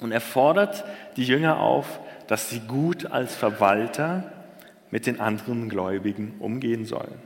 Und 0.00 0.12
er 0.12 0.20
fordert 0.20 0.84
die 1.16 1.24
Jünger 1.24 1.60
auf, 1.60 2.00
dass 2.28 2.50
sie 2.50 2.60
gut 2.60 3.06
als 3.06 3.34
Verwalter 3.34 4.32
mit 4.90 5.06
den 5.06 5.20
anderen 5.20 5.68
Gläubigen 5.68 6.34
umgehen 6.38 6.84
sollen. 6.84 7.18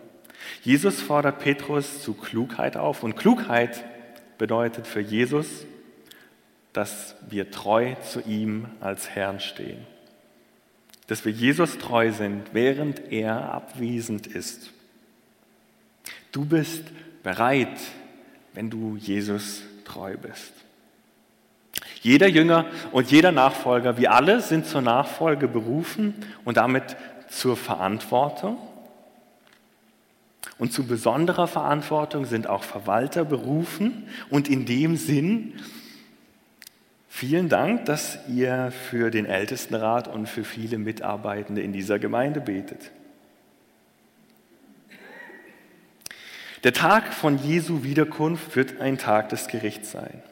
Jesus 0.63 1.01
fordert 1.01 1.39
Petrus 1.41 2.03
zu 2.03 2.15
Klugheit 2.15 2.77
auf 2.77 3.03
und 3.03 3.17
Klugheit 3.17 3.85
bedeutet 4.39 4.87
für 4.87 5.01
Jesus, 5.01 5.67
dass 6.73 7.15
wir 7.29 7.51
treu 7.51 7.95
zu 7.97 8.21
ihm 8.23 8.67
als 8.81 9.11
Herrn 9.11 9.41
stehen. 9.41 9.87
Dass 11.13 11.27
wir 11.27 11.33
Jesus 11.33 11.77
treu 11.77 12.11
sind, 12.11 12.55
während 12.55 13.13
er 13.13 13.53
abwesend 13.53 14.27
ist. 14.27 14.71
Du 16.33 16.47
bist 16.47 16.85
bereit, 17.23 17.79
wenn 18.55 18.71
du 18.71 18.97
Jesus 18.97 19.61
treu 19.85 20.17
bist. 20.17 20.55
Jeder 22.01 22.29
Jünger 22.29 22.65
und 22.93 23.11
jeder 23.11 23.31
Nachfolger, 23.31 23.99
wir 23.99 24.13
alle 24.13 24.41
sind 24.41 24.65
zur 24.65 24.81
Nachfolge 24.81 25.49
berufen 25.49 26.15
und 26.47 26.57
damit 26.57 26.97
zur 27.29 27.59
Verantwortung. 27.59 28.57
Und 30.57 30.73
zu 30.73 30.87
besonderer 30.87 31.47
Verantwortung 31.47 32.25
sind 32.25 32.47
auch 32.47 32.65
Verwalter 32.65 33.27
berufen. 33.27 34.09
Und 34.31 34.49
in 34.49 34.65
dem 34.65 34.97
Sinn, 34.97 35.61
vielen 37.13 37.51
Dank, 37.51 37.85
dass 37.85 38.19
ihr 38.27 38.73
für 38.73 39.11
den 39.11 39.27
Ältestenrat 39.27 40.09
und 40.09 40.29
für 40.29 40.45
viele 40.45 40.79
Mitarbeitende 40.79 41.61
in 41.61 41.73
dieser 41.73 41.99
Gemeinde 41.99 42.41
betet. 42.41 42.91
Der 46.65 46.73
Tag 46.73 47.13
von 47.13 47.39
Jesu 47.39 47.85
Wiederkunft 47.85 48.57
wird 48.57 48.81
ein 48.81 48.97
Tag 48.97 49.29
des 49.29 49.49
Gerichts 49.49 49.93
sein. 49.93 50.23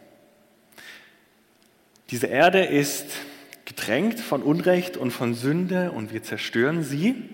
Diese 2.10 2.28
Erde 2.28 2.64
ist 2.64 3.06
gedrängt 3.66 4.18
von 4.18 4.42
Unrecht 4.42 4.96
und 4.96 5.10
von 5.10 5.34
Sünde 5.34 5.92
und 5.92 6.12
wir 6.12 6.22
zerstören 6.22 6.82
sie. 6.82 7.28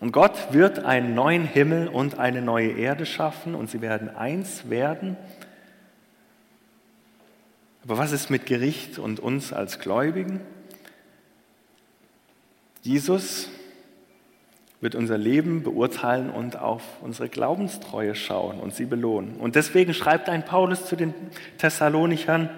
Und 0.00 0.12
Gott 0.12 0.52
wird 0.52 0.80
einen 0.80 1.14
neuen 1.14 1.44
Himmel 1.44 1.88
und 1.88 2.18
eine 2.18 2.42
neue 2.42 2.72
Erde 2.72 3.06
schaffen 3.06 3.54
und 3.54 3.70
sie 3.70 3.80
werden 3.80 4.14
eins 4.14 4.68
werden. 4.68 5.16
Aber 7.84 7.98
was 7.98 8.12
ist 8.12 8.30
mit 8.30 8.46
Gericht 8.46 8.98
und 8.98 9.20
uns 9.20 9.52
als 9.52 9.78
Gläubigen? 9.78 10.40
Jesus 12.82 13.48
wird 14.80 14.94
unser 14.94 15.18
Leben 15.18 15.62
beurteilen 15.62 16.30
und 16.30 16.56
auf 16.56 16.82
unsere 17.00 17.28
Glaubenstreue 17.28 18.14
schauen 18.14 18.60
und 18.60 18.74
sie 18.74 18.84
belohnen. 18.84 19.36
Und 19.36 19.56
deswegen 19.56 19.92
schreibt 19.92 20.28
ein 20.28 20.44
Paulus 20.44 20.86
zu 20.86 20.96
den 20.96 21.14
Thessalonichern, 21.58 22.48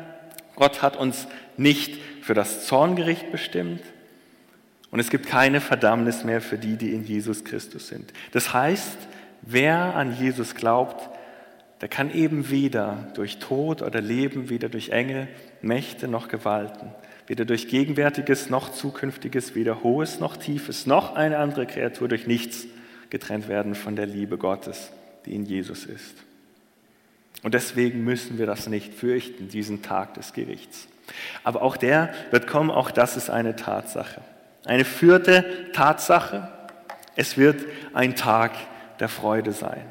Gott 0.57 0.83
hat 0.83 0.97
uns 0.97 1.27
nicht 1.57 1.99
für 2.23 2.35
das 2.35 2.67
Zorngericht 2.67 3.33
bestimmt 3.33 3.81
und 4.91 5.01
es 5.01 5.09
gibt 5.09 5.27
keine 5.27 5.61
Verdammnis 5.61 6.25
mehr 6.25 6.41
für 6.41 6.59
die, 6.59 6.77
die 6.77 6.93
in 6.93 7.05
Jesus 7.05 7.45
Christus 7.45 7.89
sind. 7.89 8.13
Das 8.33 8.53
heißt, 8.53 8.99
wer 9.43 9.95
an 9.95 10.17
Jesus 10.19 10.55
glaubt, 10.55 11.09
der 11.81 11.89
kann 11.89 12.13
eben 12.13 12.51
weder 12.51 13.09
durch 13.15 13.39
Tod 13.39 13.83
oder 13.83 14.01
Leben, 14.01 14.51
weder 14.51 14.69
durch 14.69 14.91
Engel, 14.91 15.29
Mächte 15.63 16.09
noch 16.09 16.29
Gewalten, 16.29 16.93
weder 17.27 17.45
durch 17.45 17.69
Gegenwärtiges 17.69 18.51
noch 18.51 18.71
Zukünftiges, 18.71 19.55
weder 19.55 19.83
Hohes 19.83 20.21
noch 20.21 20.37
Tiefes, 20.37 20.87
noch 20.87 21.15
eine 21.15 21.39
andere 21.39 21.67
Kreatur 21.67 22.09
durch 22.09 22.27
nichts 22.27 22.67
getrennt 23.09 23.49
werden 23.49 23.75
von 23.75 23.97
der 23.97 24.07
Liebe 24.07 24.37
Gottes, 24.37 24.93
die 25.25 25.35
in 25.35 25.47
Jesus 25.47 25.87
ist. 25.87 26.15
Und 27.43 27.55
deswegen 27.55 28.05
müssen 28.05 28.39
wir 28.39 28.47
das 28.47 28.69
nicht 28.69 28.93
fürchten, 28.93 29.49
diesen 29.49 29.83
Tag 29.83 30.15
des 30.15 30.35
Gerichts. 30.35 30.87
Aber 31.43 31.63
auch 31.63 31.77
der 31.77 32.13
wird 32.31 32.47
kommen, 32.47 32.71
auch 32.71 32.91
das 32.91 33.17
ist 33.17 33.31
eine 33.31 33.57
Tatsache. 33.57 34.21
Eine 34.67 34.85
vierte 34.85 35.73
Tatsache, 35.73 36.49
es 37.17 37.39
wird 37.39 37.65
ein 37.95 38.15
Tag 38.15 38.53
der 39.01 39.09
Freude 39.09 39.53
sein. 39.53 39.85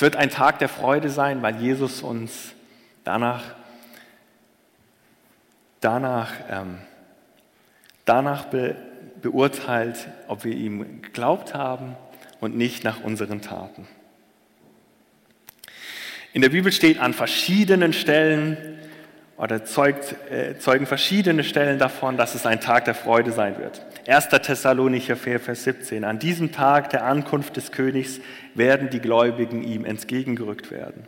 Es 0.00 0.02
wird 0.02 0.16
ein 0.16 0.30
Tag 0.30 0.58
der 0.60 0.70
Freude 0.70 1.10
sein, 1.10 1.42
weil 1.42 1.56
Jesus 1.56 2.00
uns 2.00 2.54
danach, 3.04 3.42
danach, 5.82 6.32
ähm, 6.48 6.78
danach 8.06 8.46
be, 8.46 8.76
beurteilt, 9.20 10.08
ob 10.26 10.44
wir 10.44 10.54
ihm 10.54 11.02
geglaubt 11.02 11.52
haben 11.52 11.96
und 12.40 12.56
nicht 12.56 12.82
nach 12.82 13.02
unseren 13.02 13.42
Taten. 13.42 13.86
In 16.32 16.40
der 16.40 16.48
Bibel 16.48 16.72
steht 16.72 16.98
an 16.98 17.12
verschiedenen 17.12 17.92
Stellen 17.92 18.78
oder 19.36 19.66
zeugt, 19.66 20.16
äh, 20.30 20.58
zeugen 20.58 20.86
verschiedene 20.86 21.44
Stellen 21.44 21.78
davon, 21.78 22.16
dass 22.16 22.34
es 22.34 22.46
ein 22.46 22.62
Tag 22.62 22.86
der 22.86 22.94
Freude 22.94 23.32
sein 23.32 23.58
wird. 23.58 23.84
1. 24.06 24.28
Thessalonicher 24.28 25.16
4, 25.16 25.40
Vers 25.40 25.64
17. 25.64 26.04
An 26.04 26.18
diesem 26.18 26.52
Tag 26.52 26.90
der 26.90 27.04
Ankunft 27.04 27.56
des 27.56 27.72
Königs 27.72 28.20
werden 28.54 28.90
die 28.90 29.00
Gläubigen 29.00 29.62
ihm 29.62 29.84
entgegengerückt 29.84 30.70
werden. 30.70 31.04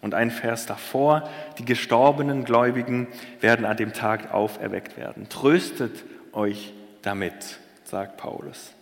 Und 0.00 0.14
ein 0.14 0.30
Vers 0.30 0.66
davor, 0.66 1.28
die 1.58 1.64
gestorbenen 1.64 2.44
Gläubigen 2.44 3.08
werden 3.40 3.66
an 3.66 3.76
dem 3.76 3.92
Tag 3.92 4.32
auferweckt 4.32 4.96
werden. 4.96 5.28
Tröstet 5.28 6.04
euch 6.32 6.72
damit, 7.02 7.58
sagt 7.84 8.16
Paulus. 8.16 8.72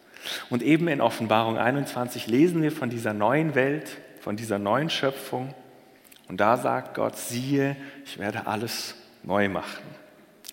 Und 0.51 0.63
eben 0.63 0.89
in 0.89 1.01
Offenbarung 1.01 1.59
21 1.59 2.27
lesen 2.27 2.63
wir 2.63 2.73
von 2.73 2.91
dieser 2.91 3.15
neuen 3.15 3.55
Welt, 3.55 3.99
von 4.21 4.37
dieser 4.37 4.59
neuen 4.59 4.91
Schöpfung, 4.91 5.55
und 6.29 6.41
da 6.41 6.59
sagt 6.59 6.95
Gott, 6.95 7.17
siehe, 7.17 7.75
ich 8.05 8.19
werde 8.19 8.47
alles 8.47 8.95
neu 9.23 9.49
machen. 9.49 9.83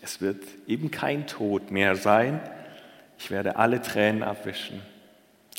Es 0.02 0.22
wird 0.22 0.44
eben 0.68 0.90
kein 0.90 1.28
Tod 1.28 1.70
mehr 1.70 1.96
sein. 1.96 2.40
Ich 3.18 3.32
werde 3.32 3.56
alle 3.56 3.82
Tränen 3.82 4.24
abwischen. 4.24 4.82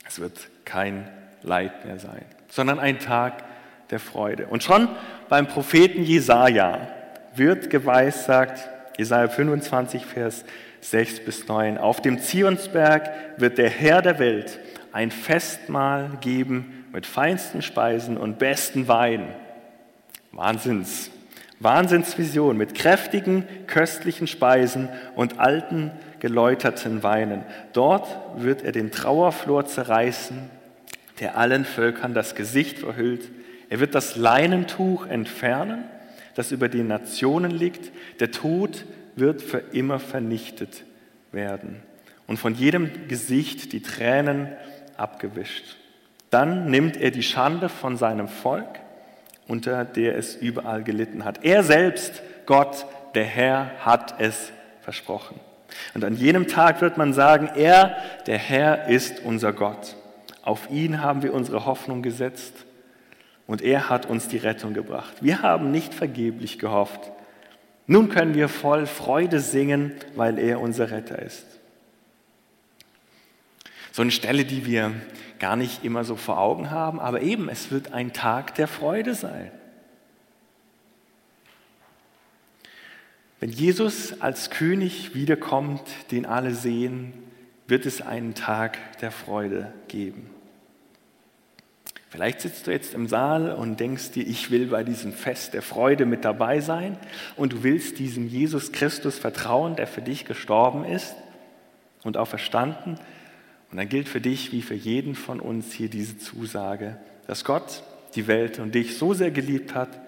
Es 0.07 0.21
wird 0.21 0.49
kein 0.65 1.09
Leid 1.43 1.85
mehr 1.85 1.99
sein, 1.99 2.25
sondern 2.49 2.79
ein 2.79 2.99
Tag 2.99 3.45
der 3.91 4.01
Freude. 4.01 4.47
Und 4.47 4.63
schon 4.63 4.89
beim 5.29 5.47
Propheten 5.47 6.03
Jesaja 6.03 6.89
wird 7.35 7.71
geweissagt, 7.71 8.69
Jesaja 8.99 9.29
25, 9.29 10.07
Vers 10.07 10.45
6 10.81 11.25
bis 11.25 11.49
9, 11.49 11.79
auf 11.79 12.01
dem 12.01 12.19
Zionsberg 12.19 13.11
wird 13.37 13.59
der 13.59 13.71
Herr 13.71 14.03
der 14.03 14.19
Welt 14.19 14.59
ein 14.93 15.11
Festmahl 15.11 16.11
geben 16.21 16.87
mit 16.93 17.07
feinsten 17.07 17.63
Speisen 17.63 18.17
und 18.17 18.39
besten 18.39 18.89
Wein 18.89 19.35
Wahnsinns, 20.33 21.11
Wahnsinnsvision 21.61 22.57
mit 22.57 22.75
kräftigen, 22.75 23.47
köstlichen 23.67 24.27
Speisen 24.27 24.89
und 25.15 25.39
alten, 25.39 25.91
geläuterten 26.21 27.03
Weinen. 27.03 27.45
Dort 27.73 28.09
wird 28.37 28.63
er 28.63 28.73
den 28.73 28.91
Trauerflor 28.91 29.67
zerreißen, 29.67 30.51
der 31.21 31.37
allen 31.39 31.65
Völkern 31.65 32.15
das 32.15 32.35
Gesicht 32.35 32.81
verhüllt. 32.81 33.29
Er 33.69 33.81
wird 33.81 33.95
das 33.95 34.17
Leinentuch 34.17 35.07
entfernen, 35.07 35.85
das 36.35 36.53
über 36.53 36.69
die 36.69 36.83
Nationen 36.83 37.51
liegt. 37.51 37.91
Der 38.21 38.31
Tod 38.31 38.85
wird 39.17 39.43
für 39.43 39.59
immer 39.59 39.99
vernichtet 39.99 40.85
werden 41.33 41.83
und 42.27 42.39
von 42.39 42.55
jedem 42.55 43.09
Gesicht 43.09 43.73
die 43.73 43.83
Tränen 43.83 44.49
abgewischt. 44.97 45.77
Dann 46.31 46.71
nimmt 46.71 46.97
er 46.97 47.11
die 47.11 47.23
Schande 47.23 47.69
von 47.69 47.97
seinem 47.97 48.29
Volk 48.29 48.81
unter 49.49 49.85
der 49.85 50.17
es 50.17 50.35
überall 50.37 50.83
gelitten 50.83 51.25
hat. 51.25 51.45
Er 51.45 51.63
selbst, 51.63 52.23
Gott, 52.47 52.87
der 53.15 53.25
Herr, 53.25 53.71
hat 53.81 54.21
es 54.21 54.53
versprochen. 54.81 55.41
Und 55.95 56.05
an 56.05 56.17
jenem 56.17 56.47
Tag 56.47 56.81
wird 56.81 56.97
man 56.97 57.13
sagen, 57.13 57.51
er, 57.55 57.97
der 58.27 58.39
Herr, 58.39 58.89
ist 58.89 59.21
unser 59.25 59.53
Gott. 59.53 59.97
Auf 60.43 60.71
ihn 60.71 61.03
haben 61.03 61.23
wir 61.23 61.35
unsere 61.35 61.67
Hoffnung 61.67 62.03
gesetzt 62.03 62.55
und 63.47 63.63
er 63.63 63.89
hat 63.89 64.07
uns 64.07 64.29
die 64.29 64.37
Rettung 64.37 64.75
gebracht. 64.75 65.15
Wir 65.21 65.43
haben 65.43 65.71
nicht 65.71 65.95
vergeblich 65.95 66.59
gehofft. 66.59 67.11
Nun 67.87 68.09
können 68.09 68.35
wir 68.35 68.49
voll 68.49 68.87
Freude 68.87 69.41
singen, 69.41 69.93
weil 70.15 70.39
er 70.39 70.61
unser 70.61 70.91
Retter 70.91 71.21
ist. 71.21 71.47
So 73.93 74.03
eine 74.03 74.11
Stelle, 74.11 74.45
die 74.45 74.67
wir 74.67 74.93
gar 75.39 75.57
nicht 75.57 75.85
immer 75.85 76.05
so 76.05 76.17
vor 76.17 76.39
Augen 76.39 76.71
haben, 76.71 77.01
aber 77.01 77.23
eben, 77.23 77.49
es 77.49 77.71
wird 77.71 77.93
ein 77.93 78.13
Tag 78.13 78.55
der 78.57 78.69
Freude 78.69 79.15
sein. 79.15 79.51
Wenn 83.47 83.53
Jesus 83.53 84.21
als 84.21 84.51
König 84.51 85.15
wiederkommt, 85.15 85.81
den 86.11 86.27
alle 86.27 86.53
sehen, 86.53 87.13
wird 87.69 87.87
es 87.87 88.03
einen 88.03 88.35
Tag 88.35 88.77
der 88.99 89.13
Freude 89.13 89.73
geben. 89.87 90.29
Vielleicht 92.09 92.41
sitzt 92.41 92.67
du 92.67 92.73
jetzt 92.73 92.93
im 92.93 93.07
Saal 93.07 93.53
und 93.53 93.79
denkst 93.79 94.11
dir, 94.11 94.27
ich 94.27 94.51
will 94.51 94.67
bei 94.67 94.83
diesem 94.83 95.13
Fest 95.13 95.55
der 95.55 95.63
Freude 95.63 96.07
mit 96.07 96.25
dabei 96.25 96.59
sein 96.59 96.99
und 97.37 97.53
du 97.53 97.63
willst 97.63 98.01
diesem 98.01 98.27
Jesus 98.27 98.73
Christus 98.73 99.17
vertrauen, 99.17 99.77
der 99.77 99.87
für 99.87 100.03
dich 100.03 100.25
gestorben 100.25 100.85
ist 100.85 101.15
und 102.03 102.17
auch 102.17 102.27
verstanden 102.27 102.97
und 103.71 103.77
dann 103.77 103.89
gilt 103.89 104.09
für 104.09 104.21
dich 104.21 104.51
wie 104.51 104.61
für 104.61 104.75
jeden 104.75 105.15
von 105.15 105.39
uns 105.39 105.73
hier 105.73 105.89
diese 105.89 106.19
Zusage, 106.19 106.99
dass 107.29 107.45
Gott 107.45 107.85
die 108.17 108.27
Welt 108.27 108.59
und 108.59 108.75
dich 108.75 108.99
so 108.99 109.15
sehr 109.15 109.31
geliebt 109.31 109.73
hat, 109.73 110.01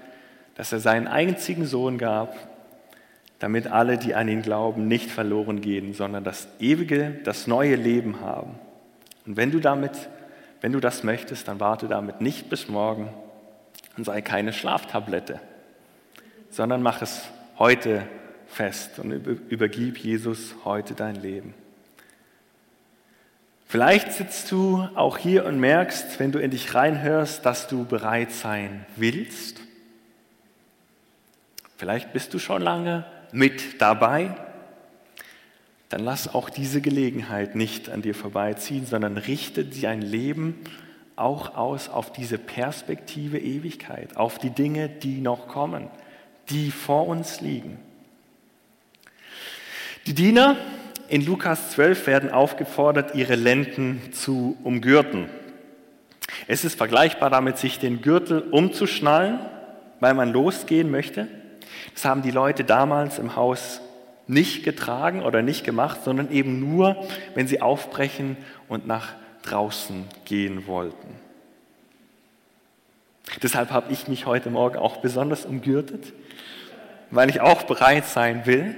dass 0.57 0.73
er 0.73 0.81
seinen 0.81 1.07
einzigen 1.07 1.67
Sohn 1.67 1.99
gab, 1.99 2.58
damit 3.39 3.69
alle, 3.69 3.99
die 3.99 4.15
an 4.15 4.29
ihn 4.29 4.43
glauben, 4.43 4.89
nicht 4.89 5.11
verloren 5.11 5.61
gehen, 5.61 5.95
sondern 5.95 6.25
das 6.25 6.49
ewige, 6.59 7.21
das 7.25 7.47
neue 7.47 7.77
Leben 7.77 8.21
haben. 8.21 8.59
Und 9.27 9.37
wenn 9.37 9.51
du 9.51 9.61
damit, 9.61 9.93
wenn 10.61 10.73
du 10.73 10.81
das 10.81 11.05
möchtest, 11.05 11.47
dann 11.47 11.61
warte 11.61 11.87
damit 11.87 12.21
nicht 12.21 12.51
bis 12.51 12.69
morgen 12.69 13.09
und 13.97 14.05
sei 14.05 14.23
keine 14.23 14.53
Schlaftablette, 14.53 15.41
sondern 16.51 16.83
mach 16.83 17.03
es 17.03 17.23
heute 17.59 18.03
fest 18.49 18.99
und 18.99 19.13
übergib 19.13 19.99
Jesus 19.99 20.55
heute 20.65 20.95
dein 20.95 21.17
Leben. 21.17 21.55
Vielleicht 23.67 24.13
sitzt 24.13 24.51
du 24.51 24.89
auch 24.95 25.19
hier 25.19 25.45
und 25.45 25.61
merkst, 25.61 26.19
wenn 26.19 26.33
du 26.33 26.39
in 26.39 26.51
dich 26.51 26.75
reinhörst, 26.75 27.45
dass 27.45 27.69
du 27.69 27.85
bereit 27.85 28.33
sein 28.33 28.87
willst. 28.97 29.61
Vielleicht 31.77 32.15
bist 32.15 32.33
du 32.33 32.39
schon 32.39 32.63
lange 32.63 33.05
mit 33.33 33.81
dabei. 33.81 34.35
Dann 35.89 36.05
lass 36.05 36.33
auch 36.35 36.51
diese 36.51 36.81
Gelegenheit 36.81 37.55
nicht 37.55 37.89
an 37.89 38.03
dir 38.03 38.15
vorbeiziehen, 38.15 38.87
sondern 38.87 39.17
richte 39.17 39.65
dein 39.65 40.03
Leben 40.03 40.61
auch 41.17 41.57
aus 41.57 41.89
auf 41.89 42.13
diese 42.13 42.39
Perspektive 42.39 43.39
Ewigkeit, 43.39 44.17
auf 44.17 44.39
die 44.39 44.51
Dinge, 44.51 44.89
die 44.89 45.21
noch 45.21 45.49
kommen, 45.49 45.89
die 46.51 46.71
vor 46.71 47.09
uns 47.09 47.41
liegen. 47.41 47.79
Die 50.07 50.15
Diener 50.15 50.57
in 51.09 51.25
Lukas 51.25 51.73
12 51.73 52.07
werden 52.07 52.31
aufgefordert, 52.31 53.15
ihre 53.15 53.35
Lenden 53.35 54.13
zu 54.13 54.57
umgürten. 54.63 55.29
Es 56.47 56.65
ist 56.65 56.77
vergleichbar 56.77 57.31
damit, 57.31 57.59
sich 57.59 57.79
den 57.79 58.01
Gürtel 58.01 58.41
umzuschnallen, 58.41 59.41
weil 60.01 60.15
man 60.15 60.33
losgehen 60.33 60.91
möchte. 60.91 61.29
Das 61.95 62.05
haben 62.05 62.23
die 62.23 62.31
Leute 62.31 62.65
damals 62.65 63.19
im 63.19 63.37
Haus 63.37 63.81
nicht 64.27 64.65
getragen 64.65 65.23
oder 65.23 65.43
nicht 65.43 65.65
gemacht, 65.65 66.05
sondern 66.05 66.31
eben 66.31 66.61
nur, 66.61 66.97
wenn 67.35 67.49
sie 67.49 67.63
aufbrechen 67.63 68.37
und 68.69 68.87
nach 68.87 69.15
draußen 69.43 70.05
gehen 70.25 70.67
wollten. 70.67 71.09
Deshalb 73.43 73.71
habe 73.71 73.93
ich 73.93 74.09
mich 74.09 74.27
heute 74.27 74.51
Morgen 74.51 74.77
auch 74.77 74.99
besonders 74.99 75.45
umgürtet, 75.45 76.13
weil 77.11 77.31
ich 77.31 77.41
auch 77.41 77.63
bereit 77.63 78.05
sein 78.05 78.47
will, 78.47 78.75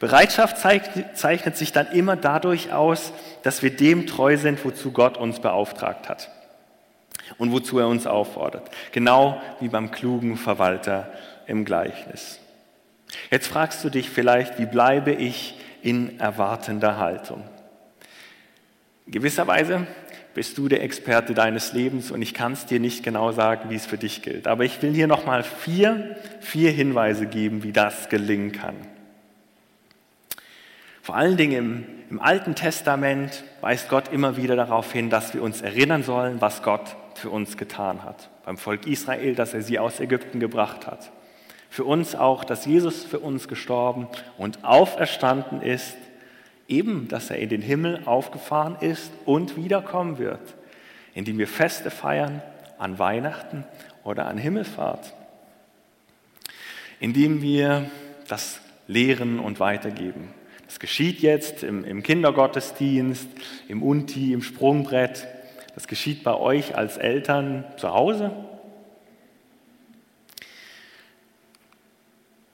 Bereitschaft 0.00 0.56
zeichnet 0.58 1.56
sich 1.58 1.72
dann 1.72 1.88
immer 1.92 2.16
dadurch 2.16 2.72
aus, 2.72 3.12
dass 3.42 3.62
wir 3.62 3.70
dem 3.70 4.06
treu 4.06 4.38
sind, 4.38 4.64
wozu 4.64 4.92
Gott 4.92 5.18
uns 5.18 5.40
beauftragt 5.40 6.08
hat 6.08 6.30
und 7.36 7.52
wozu 7.52 7.78
er 7.78 7.86
uns 7.86 8.06
auffordert. 8.06 8.70
Genau 8.92 9.40
wie 9.60 9.68
beim 9.68 9.90
klugen 9.90 10.38
Verwalter 10.38 11.12
im 11.50 11.64
Gleichnis. 11.64 12.38
Jetzt 13.30 13.48
fragst 13.48 13.84
du 13.84 13.90
dich 13.90 14.08
vielleicht, 14.08 14.58
wie 14.58 14.66
bleibe 14.66 15.12
ich 15.12 15.54
in 15.82 16.20
erwartender 16.20 16.96
Haltung? 16.98 17.42
In 19.06 19.12
gewisser 19.12 19.46
Weise 19.46 19.86
bist 20.34 20.56
du 20.58 20.68
der 20.68 20.82
Experte 20.82 21.34
deines 21.34 21.72
Lebens 21.72 22.12
und 22.12 22.22
ich 22.22 22.34
kann 22.34 22.52
es 22.52 22.66
dir 22.66 22.78
nicht 22.78 23.02
genau 23.02 23.32
sagen, 23.32 23.68
wie 23.68 23.74
es 23.74 23.86
für 23.86 23.98
dich 23.98 24.22
gilt. 24.22 24.46
Aber 24.46 24.64
ich 24.64 24.80
will 24.80 24.94
hier 24.94 25.08
nochmal 25.08 25.42
vier, 25.42 26.16
vier 26.40 26.70
Hinweise 26.70 27.26
geben, 27.26 27.64
wie 27.64 27.72
das 27.72 28.08
gelingen 28.08 28.52
kann. 28.52 28.76
Vor 31.02 31.16
allen 31.16 31.36
Dingen 31.36 31.56
im, 31.56 31.84
im 32.10 32.20
Alten 32.20 32.54
Testament 32.54 33.42
weist 33.60 33.88
Gott 33.88 34.12
immer 34.12 34.36
wieder 34.36 34.54
darauf 34.54 34.92
hin, 34.92 35.10
dass 35.10 35.34
wir 35.34 35.42
uns 35.42 35.60
erinnern 35.62 36.04
sollen, 36.04 36.40
was 36.40 36.62
Gott 36.62 36.94
für 37.14 37.30
uns 37.30 37.56
getan 37.56 38.04
hat. 38.04 38.30
Beim 38.44 38.56
Volk 38.56 38.86
Israel, 38.86 39.34
dass 39.34 39.54
er 39.54 39.62
sie 39.62 39.80
aus 39.80 39.98
Ägypten 39.98 40.38
gebracht 40.38 40.86
hat. 40.86 41.10
Für 41.70 41.84
uns 41.84 42.16
auch, 42.16 42.42
dass 42.42 42.66
Jesus 42.66 43.04
für 43.04 43.20
uns 43.20 43.46
gestorben 43.46 44.08
und 44.36 44.64
auferstanden 44.64 45.62
ist, 45.62 45.96
eben, 46.66 47.06
dass 47.08 47.30
er 47.30 47.38
in 47.38 47.48
den 47.48 47.62
Himmel 47.62 48.02
aufgefahren 48.06 48.76
ist 48.80 49.12
und 49.24 49.56
wiederkommen 49.56 50.18
wird, 50.18 50.40
indem 51.14 51.38
wir 51.38 51.46
Feste 51.46 51.90
feiern 51.90 52.42
an 52.78 52.98
Weihnachten 52.98 53.64
oder 54.02 54.26
an 54.26 54.36
Himmelfahrt, 54.36 55.14
indem 56.98 57.40
wir 57.40 57.88
das 58.26 58.60
lehren 58.88 59.38
und 59.38 59.60
weitergeben. 59.60 60.34
Das 60.66 60.80
geschieht 60.80 61.20
jetzt 61.20 61.62
im, 61.62 61.84
im 61.84 62.02
Kindergottesdienst, 62.02 63.28
im 63.68 63.82
Unti, 63.82 64.32
im 64.32 64.42
Sprungbrett. 64.42 65.26
Das 65.74 65.86
geschieht 65.86 66.24
bei 66.24 66.34
euch 66.34 66.76
als 66.76 66.96
Eltern 66.96 67.64
zu 67.76 67.90
Hause. 67.92 68.32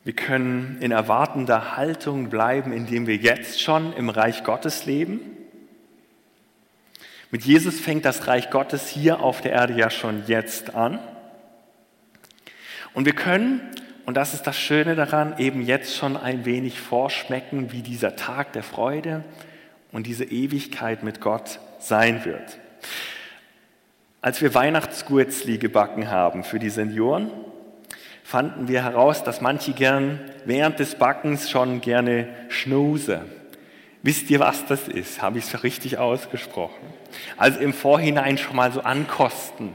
Wir 0.06 0.14
können 0.14 0.78
in 0.80 0.92
erwartender 0.92 1.76
Haltung 1.76 2.30
bleiben, 2.30 2.72
indem 2.72 3.08
wir 3.08 3.16
jetzt 3.16 3.60
schon 3.60 3.92
im 3.92 4.08
Reich 4.08 4.44
Gottes 4.44 4.86
leben. 4.86 5.20
Mit 7.32 7.42
Jesus 7.42 7.80
fängt 7.80 8.04
das 8.04 8.28
Reich 8.28 8.50
Gottes 8.50 8.86
hier 8.86 9.18
auf 9.18 9.40
der 9.40 9.50
Erde 9.50 9.74
ja 9.74 9.90
schon 9.90 10.22
jetzt 10.28 10.76
an. 10.76 11.00
Und 12.94 13.04
wir 13.04 13.16
können 13.16 13.60
und 14.04 14.16
das 14.16 14.32
ist 14.32 14.46
das 14.46 14.56
Schöne 14.56 14.94
daran, 14.94 15.36
eben 15.38 15.60
jetzt 15.60 15.96
schon 15.96 16.16
ein 16.16 16.44
wenig 16.44 16.78
vorschmecken, 16.78 17.72
wie 17.72 17.82
dieser 17.82 18.14
Tag 18.14 18.52
der 18.52 18.62
Freude 18.62 19.24
und 19.90 20.06
diese 20.06 20.22
Ewigkeit 20.22 21.02
mit 21.02 21.20
Gott 21.20 21.58
sein 21.80 22.24
wird. 22.24 22.60
Als 24.20 24.40
wir 24.40 24.54
Weihnachtsgurzli 24.54 25.58
gebacken 25.58 26.12
haben 26.12 26.44
für 26.44 26.60
die 26.60 26.70
Senioren, 26.70 27.32
fanden 28.26 28.66
wir 28.66 28.82
heraus, 28.82 29.22
dass 29.22 29.40
manche 29.40 29.72
gern 29.72 30.18
während 30.44 30.80
des 30.80 30.96
Backens 30.96 31.48
schon 31.48 31.80
gerne 31.80 32.28
schnuse. 32.48 33.24
Wisst 34.02 34.28
ihr, 34.30 34.40
was 34.40 34.66
das 34.66 34.88
ist? 34.88 35.22
Habe 35.22 35.38
ich 35.38 35.44
es 35.44 35.62
richtig 35.62 35.98
ausgesprochen? 35.98 36.92
Also 37.36 37.60
im 37.60 37.72
Vorhinein 37.72 38.36
schon 38.36 38.56
mal 38.56 38.72
so 38.72 38.80
ankosten, 38.80 39.74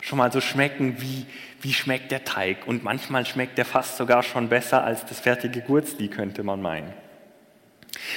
schon 0.00 0.18
mal 0.18 0.32
so 0.32 0.40
schmecken, 0.40 1.00
wie, 1.00 1.26
wie 1.60 1.72
schmeckt 1.72 2.10
der 2.10 2.24
Teig. 2.24 2.66
Und 2.66 2.82
manchmal 2.82 3.26
schmeckt 3.26 3.58
der 3.58 3.64
fast 3.64 3.96
sogar 3.96 4.24
schon 4.24 4.48
besser 4.48 4.82
als 4.82 5.06
das 5.06 5.20
fertige 5.20 5.60
Gurzli, 5.60 6.08
könnte 6.08 6.42
man 6.42 6.60
meinen. 6.60 6.92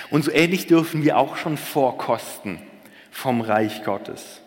Und 0.10 0.26
so 0.26 0.32
ähnlich 0.32 0.66
dürfen 0.66 1.04
wir 1.04 1.20
auch 1.20 1.38
schon 1.38 1.56
vorkosten 1.56 2.60
vom 3.12 3.42
Reich 3.42 3.84
Gottes. 3.84 4.42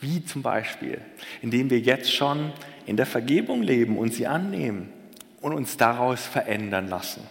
Wie 0.00 0.24
zum 0.24 0.42
Beispiel, 0.42 1.00
indem 1.42 1.70
wir 1.70 1.78
jetzt 1.78 2.12
schon 2.12 2.52
in 2.86 2.96
der 2.96 3.06
Vergebung 3.06 3.62
leben 3.62 3.98
und 3.98 4.12
sie 4.12 4.26
annehmen 4.26 4.92
und 5.40 5.52
uns 5.52 5.76
daraus 5.76 6.24
verändern 6.26 6.88
lassen. 6.88 7.22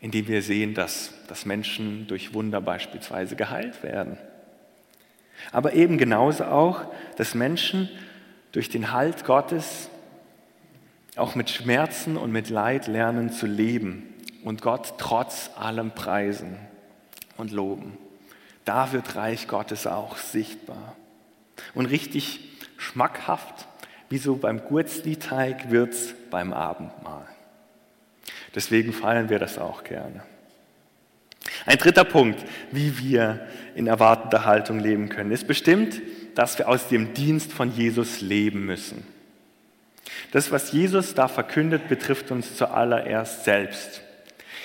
Indem 0.00 0.28
wir 0.28 0.42
sehen, 0.42 0.74
dass, 0.74 1.12
dass 1.26 1.44
Menschen 1.44 2.06
durch 2.06 2.34
Wunder 2.34 2.60
beispielsweise 2.60 3.36
geheilt 3.36 3.82
werden. 3.82 4.18
Aber 5.52 5.72
eben 5.72 5.98
genauso 5.98 6.44
auch, 6.44 6.84
dass 7.16 7.34
Menschen 7.34 7.88
durch 8.52 8.68
den 8.68 8.92
Halt 8.92 9.24
Gottes 9.24 9.88
auch 11.16 11.34
mit 11.34 11.50
Schmerzen 11.50 12.16
und 12.16 12.32
mit 12.32 12.48
Leid 12.48 12.86
lernen 12.86 13.30
zu 13.30 13.46
leben 13.46 14.14
und 14.44 14.62
Gott 14.62 14.94
trotz 14.98 15.50
allem 15.56 15.90
preisen 15.90 16.56
und 17.36 17.52
loben. 17.52 17.96
Da 18.64 18.92
wird 18.92 19.16
Reich 19.16 19.48
Gottes 19.48 19.86
auch 19.86 20.16
sichtbar. 20.16 20.96
Und 21.74 21.86
richtig 21.86 22.40
schmackhaft, 22.76 23.67
wie 24.08 24.18
so 24.18 24.36
beim 24.36 24.64
Gurzli-Teig, 24.64 25.70
wird 25.70 25.92
es 25.92 26.14
beim 26.30 26.52
Abendmahl. 26.52 27.26
Deswegen 28.54 28.92
feiern 28.92 29.28
wir 29.28 29.38
das 29.38 29.58
auch 29.58 29.84
gerne. 29.84 30.22
Ein 31.66 31.78
dritter 31.78 32.04
Punkt, 32.04 32.44
wie 32.72 32.98
wir 32.98 33.46
in 33.74 33.86
erwartender 33.86 34.44
Haltung 34.44 34.80
leben 34.80 35.08
können, 35.08 35.30
ist 35.30 35.46
bestimmt, 35.46 36.00
dass 36.34 36.58
wir 36.58 36.68
aus 36.68 36.88
dem 36.88 37.14
Dienst 37.14 37.52
von 37.52 37.72
Jesus 37.72 38.20
leben 38.20 38.64
müssen. 38.64 39.06
Das, 40.32 40.50
was 40.50 40.72
Jesus 40.72 41.14
da 41.14 41.28
verkündet, 41.28 41.88
betrifft 41.88 42.30
uns 42.30 42.56
zuallererst 42.56 43.44
selbst. 43.44 44.02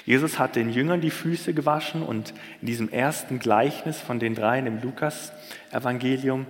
Jesus 0.06 0.38
hat 0.40 0.56
den 0.56 0.70
Jüngern 0.70 1.00
die 1.00 1.12
Füße 1.12 1.54
gewaschen 1.54 2.04
und 2.04 2.34
in 2.62 2.68
diesem 2.68 2.90
ersten 2.90 3.40
Gleichnis 3.40 4.00
von 4.00 4.20
den 4.20 4.36
dreien 4.36 4.68
im 4.68 4.82
Lukas-Evangelium 4.82 6.46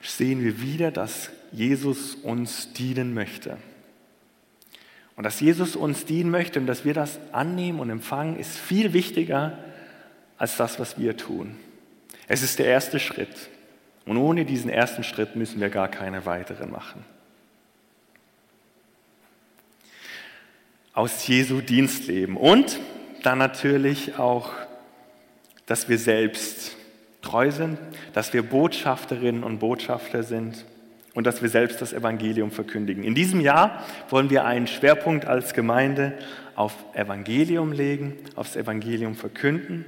sehen 0.00 0.42
wir 0.42 0.60
wieder, 0.60 0.90
dass 0.90 1.30
Jesus 1.52 2.14
uns 2.14 2.72
dienen 2.72 3.14
möchte. 3.14 3.58
Und 5.16 5.24
dass 5.24 5.40
Jesus 5.40 5.76
uns 5.76 6.06
dienen 6.06 6.30
möchte 6.30 6.58
und 6.58 6.66
dass 6.66 6.84
wir 6.84 6.94
das 6.94 7.20
annehmen 7.32 7.80
und 7.80 7.90
empfangen, 7.90 8.38
ist 8.38 8.56
viel 8.56 8.92
wichtiger 8.92 9.58
als 10.38 10.56
das, 10.56 10.80
was 10.80 10.98
wir 10.98 11.16
tun. 11.16 11.56
Es 12.26 12.42
ist 12.42 12.58
der 12.58 12.66
erste 12.66 12.98
Schritt. 12.98 13.50
Und 14.06 14.16
ohne 14.16 14.44
diesen 14.44 14.70
ersten 14.70 15.04
Schritt 15.04 15.36
müssen 15.36 15.60
wir 15.60 15.68
gar 15.68 15.88
keine 15.88 16.26
weiteren 16.26 16.70
machen. 16.70 17.04
Aus 20.94 21.26
Jesu 21.26 21.60
Dienst 21.60 22.06
leben 22.06 22.36
und 22.36 22.80
dann 23.22 23.38
natürlich 23.38 24.18
auch, 24.18 24.50
dass 25.66 25.88
wir 25.88 25.98
selbst 25.98 26.76
treu 27.22 27.50
sind, 27.50 27.78
dass 28.12 28.32
wir 28.32 28.42
Botschafterinnen 28.42 29.44
und 29.44 29.58
Botschafter 29.58 30.22
sind 30.22 30.64
und 31.14 31.26
dass 31.26 31.42
wir 31.42 31.48
selbst 31.48 31.80
das 31.80 31.92
Evangelium 31.92 32.50
verkündigen. 32.50 33.04
In 33.04 33.14
diesem 33.14 33.40
Jahr 33.40 33.84
wollen 34.08 34.30
wir 34.30 34.44
einen 34.44 34.66
Schwerpunkt 34.66 35.26
als 35.26 35.54
Gemeinde 35.54 36.14
auf 36.54 36.74
Evangelium 36.94 37.72
legen, 37.72 38.16
aufs 38.36 38.56
Evangelium 38.56 39.14
verkünden 39.14 39.84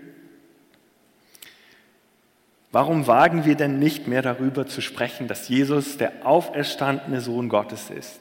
Warum 2.75 3.07
wagen 3.07 3.45
wir 3.45 3.55
denn 3.55 3.79
nicht 3.79 4.09
mehr 4.09 4.21
darüber 4.21 4.67
zu 4.67 4.81
sprechen, 4.81 5.29
dass 5.29 5.49
Jesus 5.49 5.97
der 5.97 6.27
auferstandene 6.27 7.21
Sohn 7.21 7.49
Gottes 7.49 7.89
ist? 7.89 8.19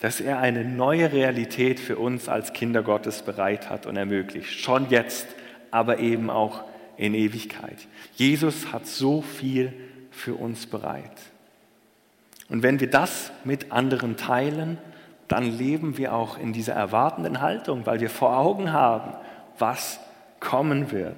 Dass 0.00 0.22
er 0.22 0.38
eine 0.38 0.64
neue 0.64 1.12
Realität 1.12 1.78
für 1.78 1.98
uns 1.98 2.30
als 2.30 2.54
Kinder 2.54 2.82
Gottes 2.82 3.20
bereit 3.20 3.68
hat 3.68 3.84
und 3.84 3.98
ermöglicht. 3.98 4.58
Schon 4.58 4.88
jetzt, 4.88 5.26
aber 5.70 5.98
eben 5.98 6.30
auch 6.30 6.64
in 6.96 7.12
Ewigkeit. 7.12 7.76
Jesus 8.14 8.72
hat 8.72 8.86
so 8.86 9.20
viel 9.20 9.74
für 10.10 10.36
uns 10.36 10.64
bereit. 10.64 11.12
Und 12.48 12.62
wenn 12.62 12.80
wir 12.80 12.90
das 12.90 13.30
mit 13.44 13.72
anderen 13.72 14.16
teilen, 14.16 14.78
dann 15.28 15.44
leben 15.44 15.98
wir 15.98 16.14
auch 16.14 16.38
in 16.38 16.52
dieser 16.52 16.72
erwartenden 16.72 17.40
Haltung, 17.40 17.84
weil 17.84 18.00
wir 18.00 18.10
vor 18.10 18.36
Augen 18.36 18.72
haben, 18.72 19.12
was 19.58 20.00
kommen 20.40 20.90
wird. 20.90 21.16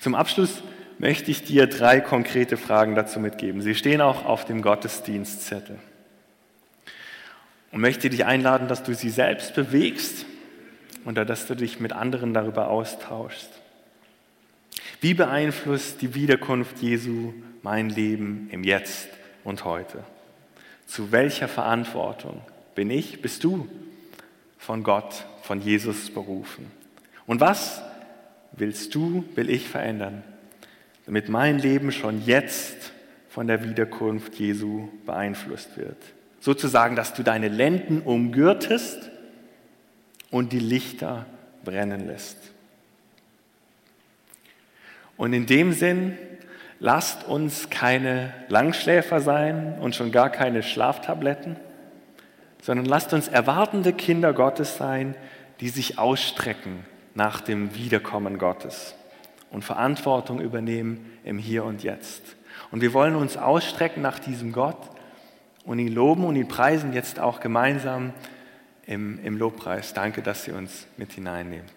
Zum 0.00 0.14
Abschluss 0.14 0.62
möchte 0.98 1.30
ich 1.30 1.44
dir 1.44 1.66
drei 1.66 2.00
konkrete 2.00 2.56
Fragen 2.56 2.94
dazu 2.94 3.20
mitgeben. 3.20 3.60
Sie 3.60 3.74
stehen 3.74 4.00
auch 4.00 4.24
auf 4.24 4.44
dem 4.44 4.62
Gottesdienstzettel. 4.62 5.78
Und 7.70 7.80
möchte 7.80 8.10
dich 8.10 8.24
einladen, 8.24 8.68
dass 8.68 8.82
du 8.82 8.94
sie 8.94 9.10
selbst 9.10 9.54
bewegst 9.54 10.26
oder 11.04 11.24
dass 11.24 11.46
du 11.46 11.54
dich 11.54 11.80
mit 11.80 11.92
anderen 11.92 12.34
darüber 12.34 12.68
austauschst. 12.68 13.61
Wie 15.02 15.14
beeinflusst 15.14 16.00
die 16.00 16.14
Wiederkunft 16.14 16.78
Jesu 16.78 17.34
mein 17.62 17.88
Leben 17.88 18.48
im 18.52 18.62
Jetzt 18.62 19.08
und 19.42 19.64
heute? 19.64 20.04
Zu 20.86 21.10
welcher 21.10 21.48
Verantwortung 21.48 22.40
bin 22.76 22.88
ich, 22.88 23.20
bist 23.20 23.42
du 23.42 23.66
von 24.58 24.84
Gott, 24.84 25.24
von 25.42 25.60
Jesus 25.60 26.08
berufen? 26.10 26.70
Und 27.26 27.40
was 27.40 27.82
willst 28.52 28.94
du, 28.94 29.24
will 29.34 29.50
ich 29.50 29.68
verändern, 29.68 30.22
damit 31.06 31.28
mein 31.28 31.58
Leben 31.58 31.90
schon 31.90 32.24
jetzt 32.24 32.92
von 33.28 33.48
der 33.48 33.68
Wiederkunft 33.68 34.36
Jesu 34.36 34.88
beeinflusst 35.04 35.76
wird. 35.76 35.98
sozusagen, 36.38 36.94
dass 36.94 37.12
du 37.12 37.24
deine 37.24 37.48
Lenden 37.48 38.02
umgürtest 38.02 39.10
und 40.30 40.52
die 40.52 40.60
Lichter 40.60 41.26
brennen 41.64 42.06
lässt. 42.06 42.52
Und 45.16 45.32
in 45.32 45.46
dem 45.46 45.72
Sinn, 45.72 46.16
lasst 46.82 47.24
uns 47.28 47.70
keine 47.70 48.34
Langschläfer 48.48 49.20
sein 49.20 49.78
und 49.80 49.94
schon 49.94 50.10
gar 50.10 50.30
keine 50.30 50.64
Schlaftabletten, 50.64 51.56
sondern 52.60 52.86
lasst 52.86 53.12
uns 53.12 53.28
erwartende 53.28 53.92
Kinder 53.92 54.32
Gottes 54.32 54.76
sein, 54.76 55.14
die 55.60 55.68
sich 55.68 55.98
ausstrecken 55.98 56.84
nach 57.14 57.40
dem 57.40 57.76
Wiederkommen 57.76 58.38
Gottes 58.38 58.96
und 59.52 59.64
Verantwortung 59.64 60.40
übernehmen 60.40 61.12
im 61.24 61.38
Hier 61.38 61.64
und 61.64 61.84
Jetzt. 61.84 62.22
Und 62.72 62.80
wir 62.80 62.92
wollen 62.92 63.14
uns 63.14 63.36
ausstrecken 63.36 64.02
nach 64.02 64.18
diesem 64.18 64.52
Gott 64.52 64.90
und 65.64 65.78
ihn 65.78 65.94
loben 65.94 66.24
und 66.24 66.34
ihn 66.34 66.48
preisen 66.48 66.92
jetzt 66.92 67.20
auch 67.20 67.38
gemeinsam 67.38 68.12
im, 68.86 69.22
im 69.22 69.36
Lobpreis. 69.36 69.94
Danke, 69.94 70.22
dass 70.22 70.48
ihr 70.48 70.56
uns 70.56 70.88
mit 70.96 71.12
hineinnehmt. 71.12 71.72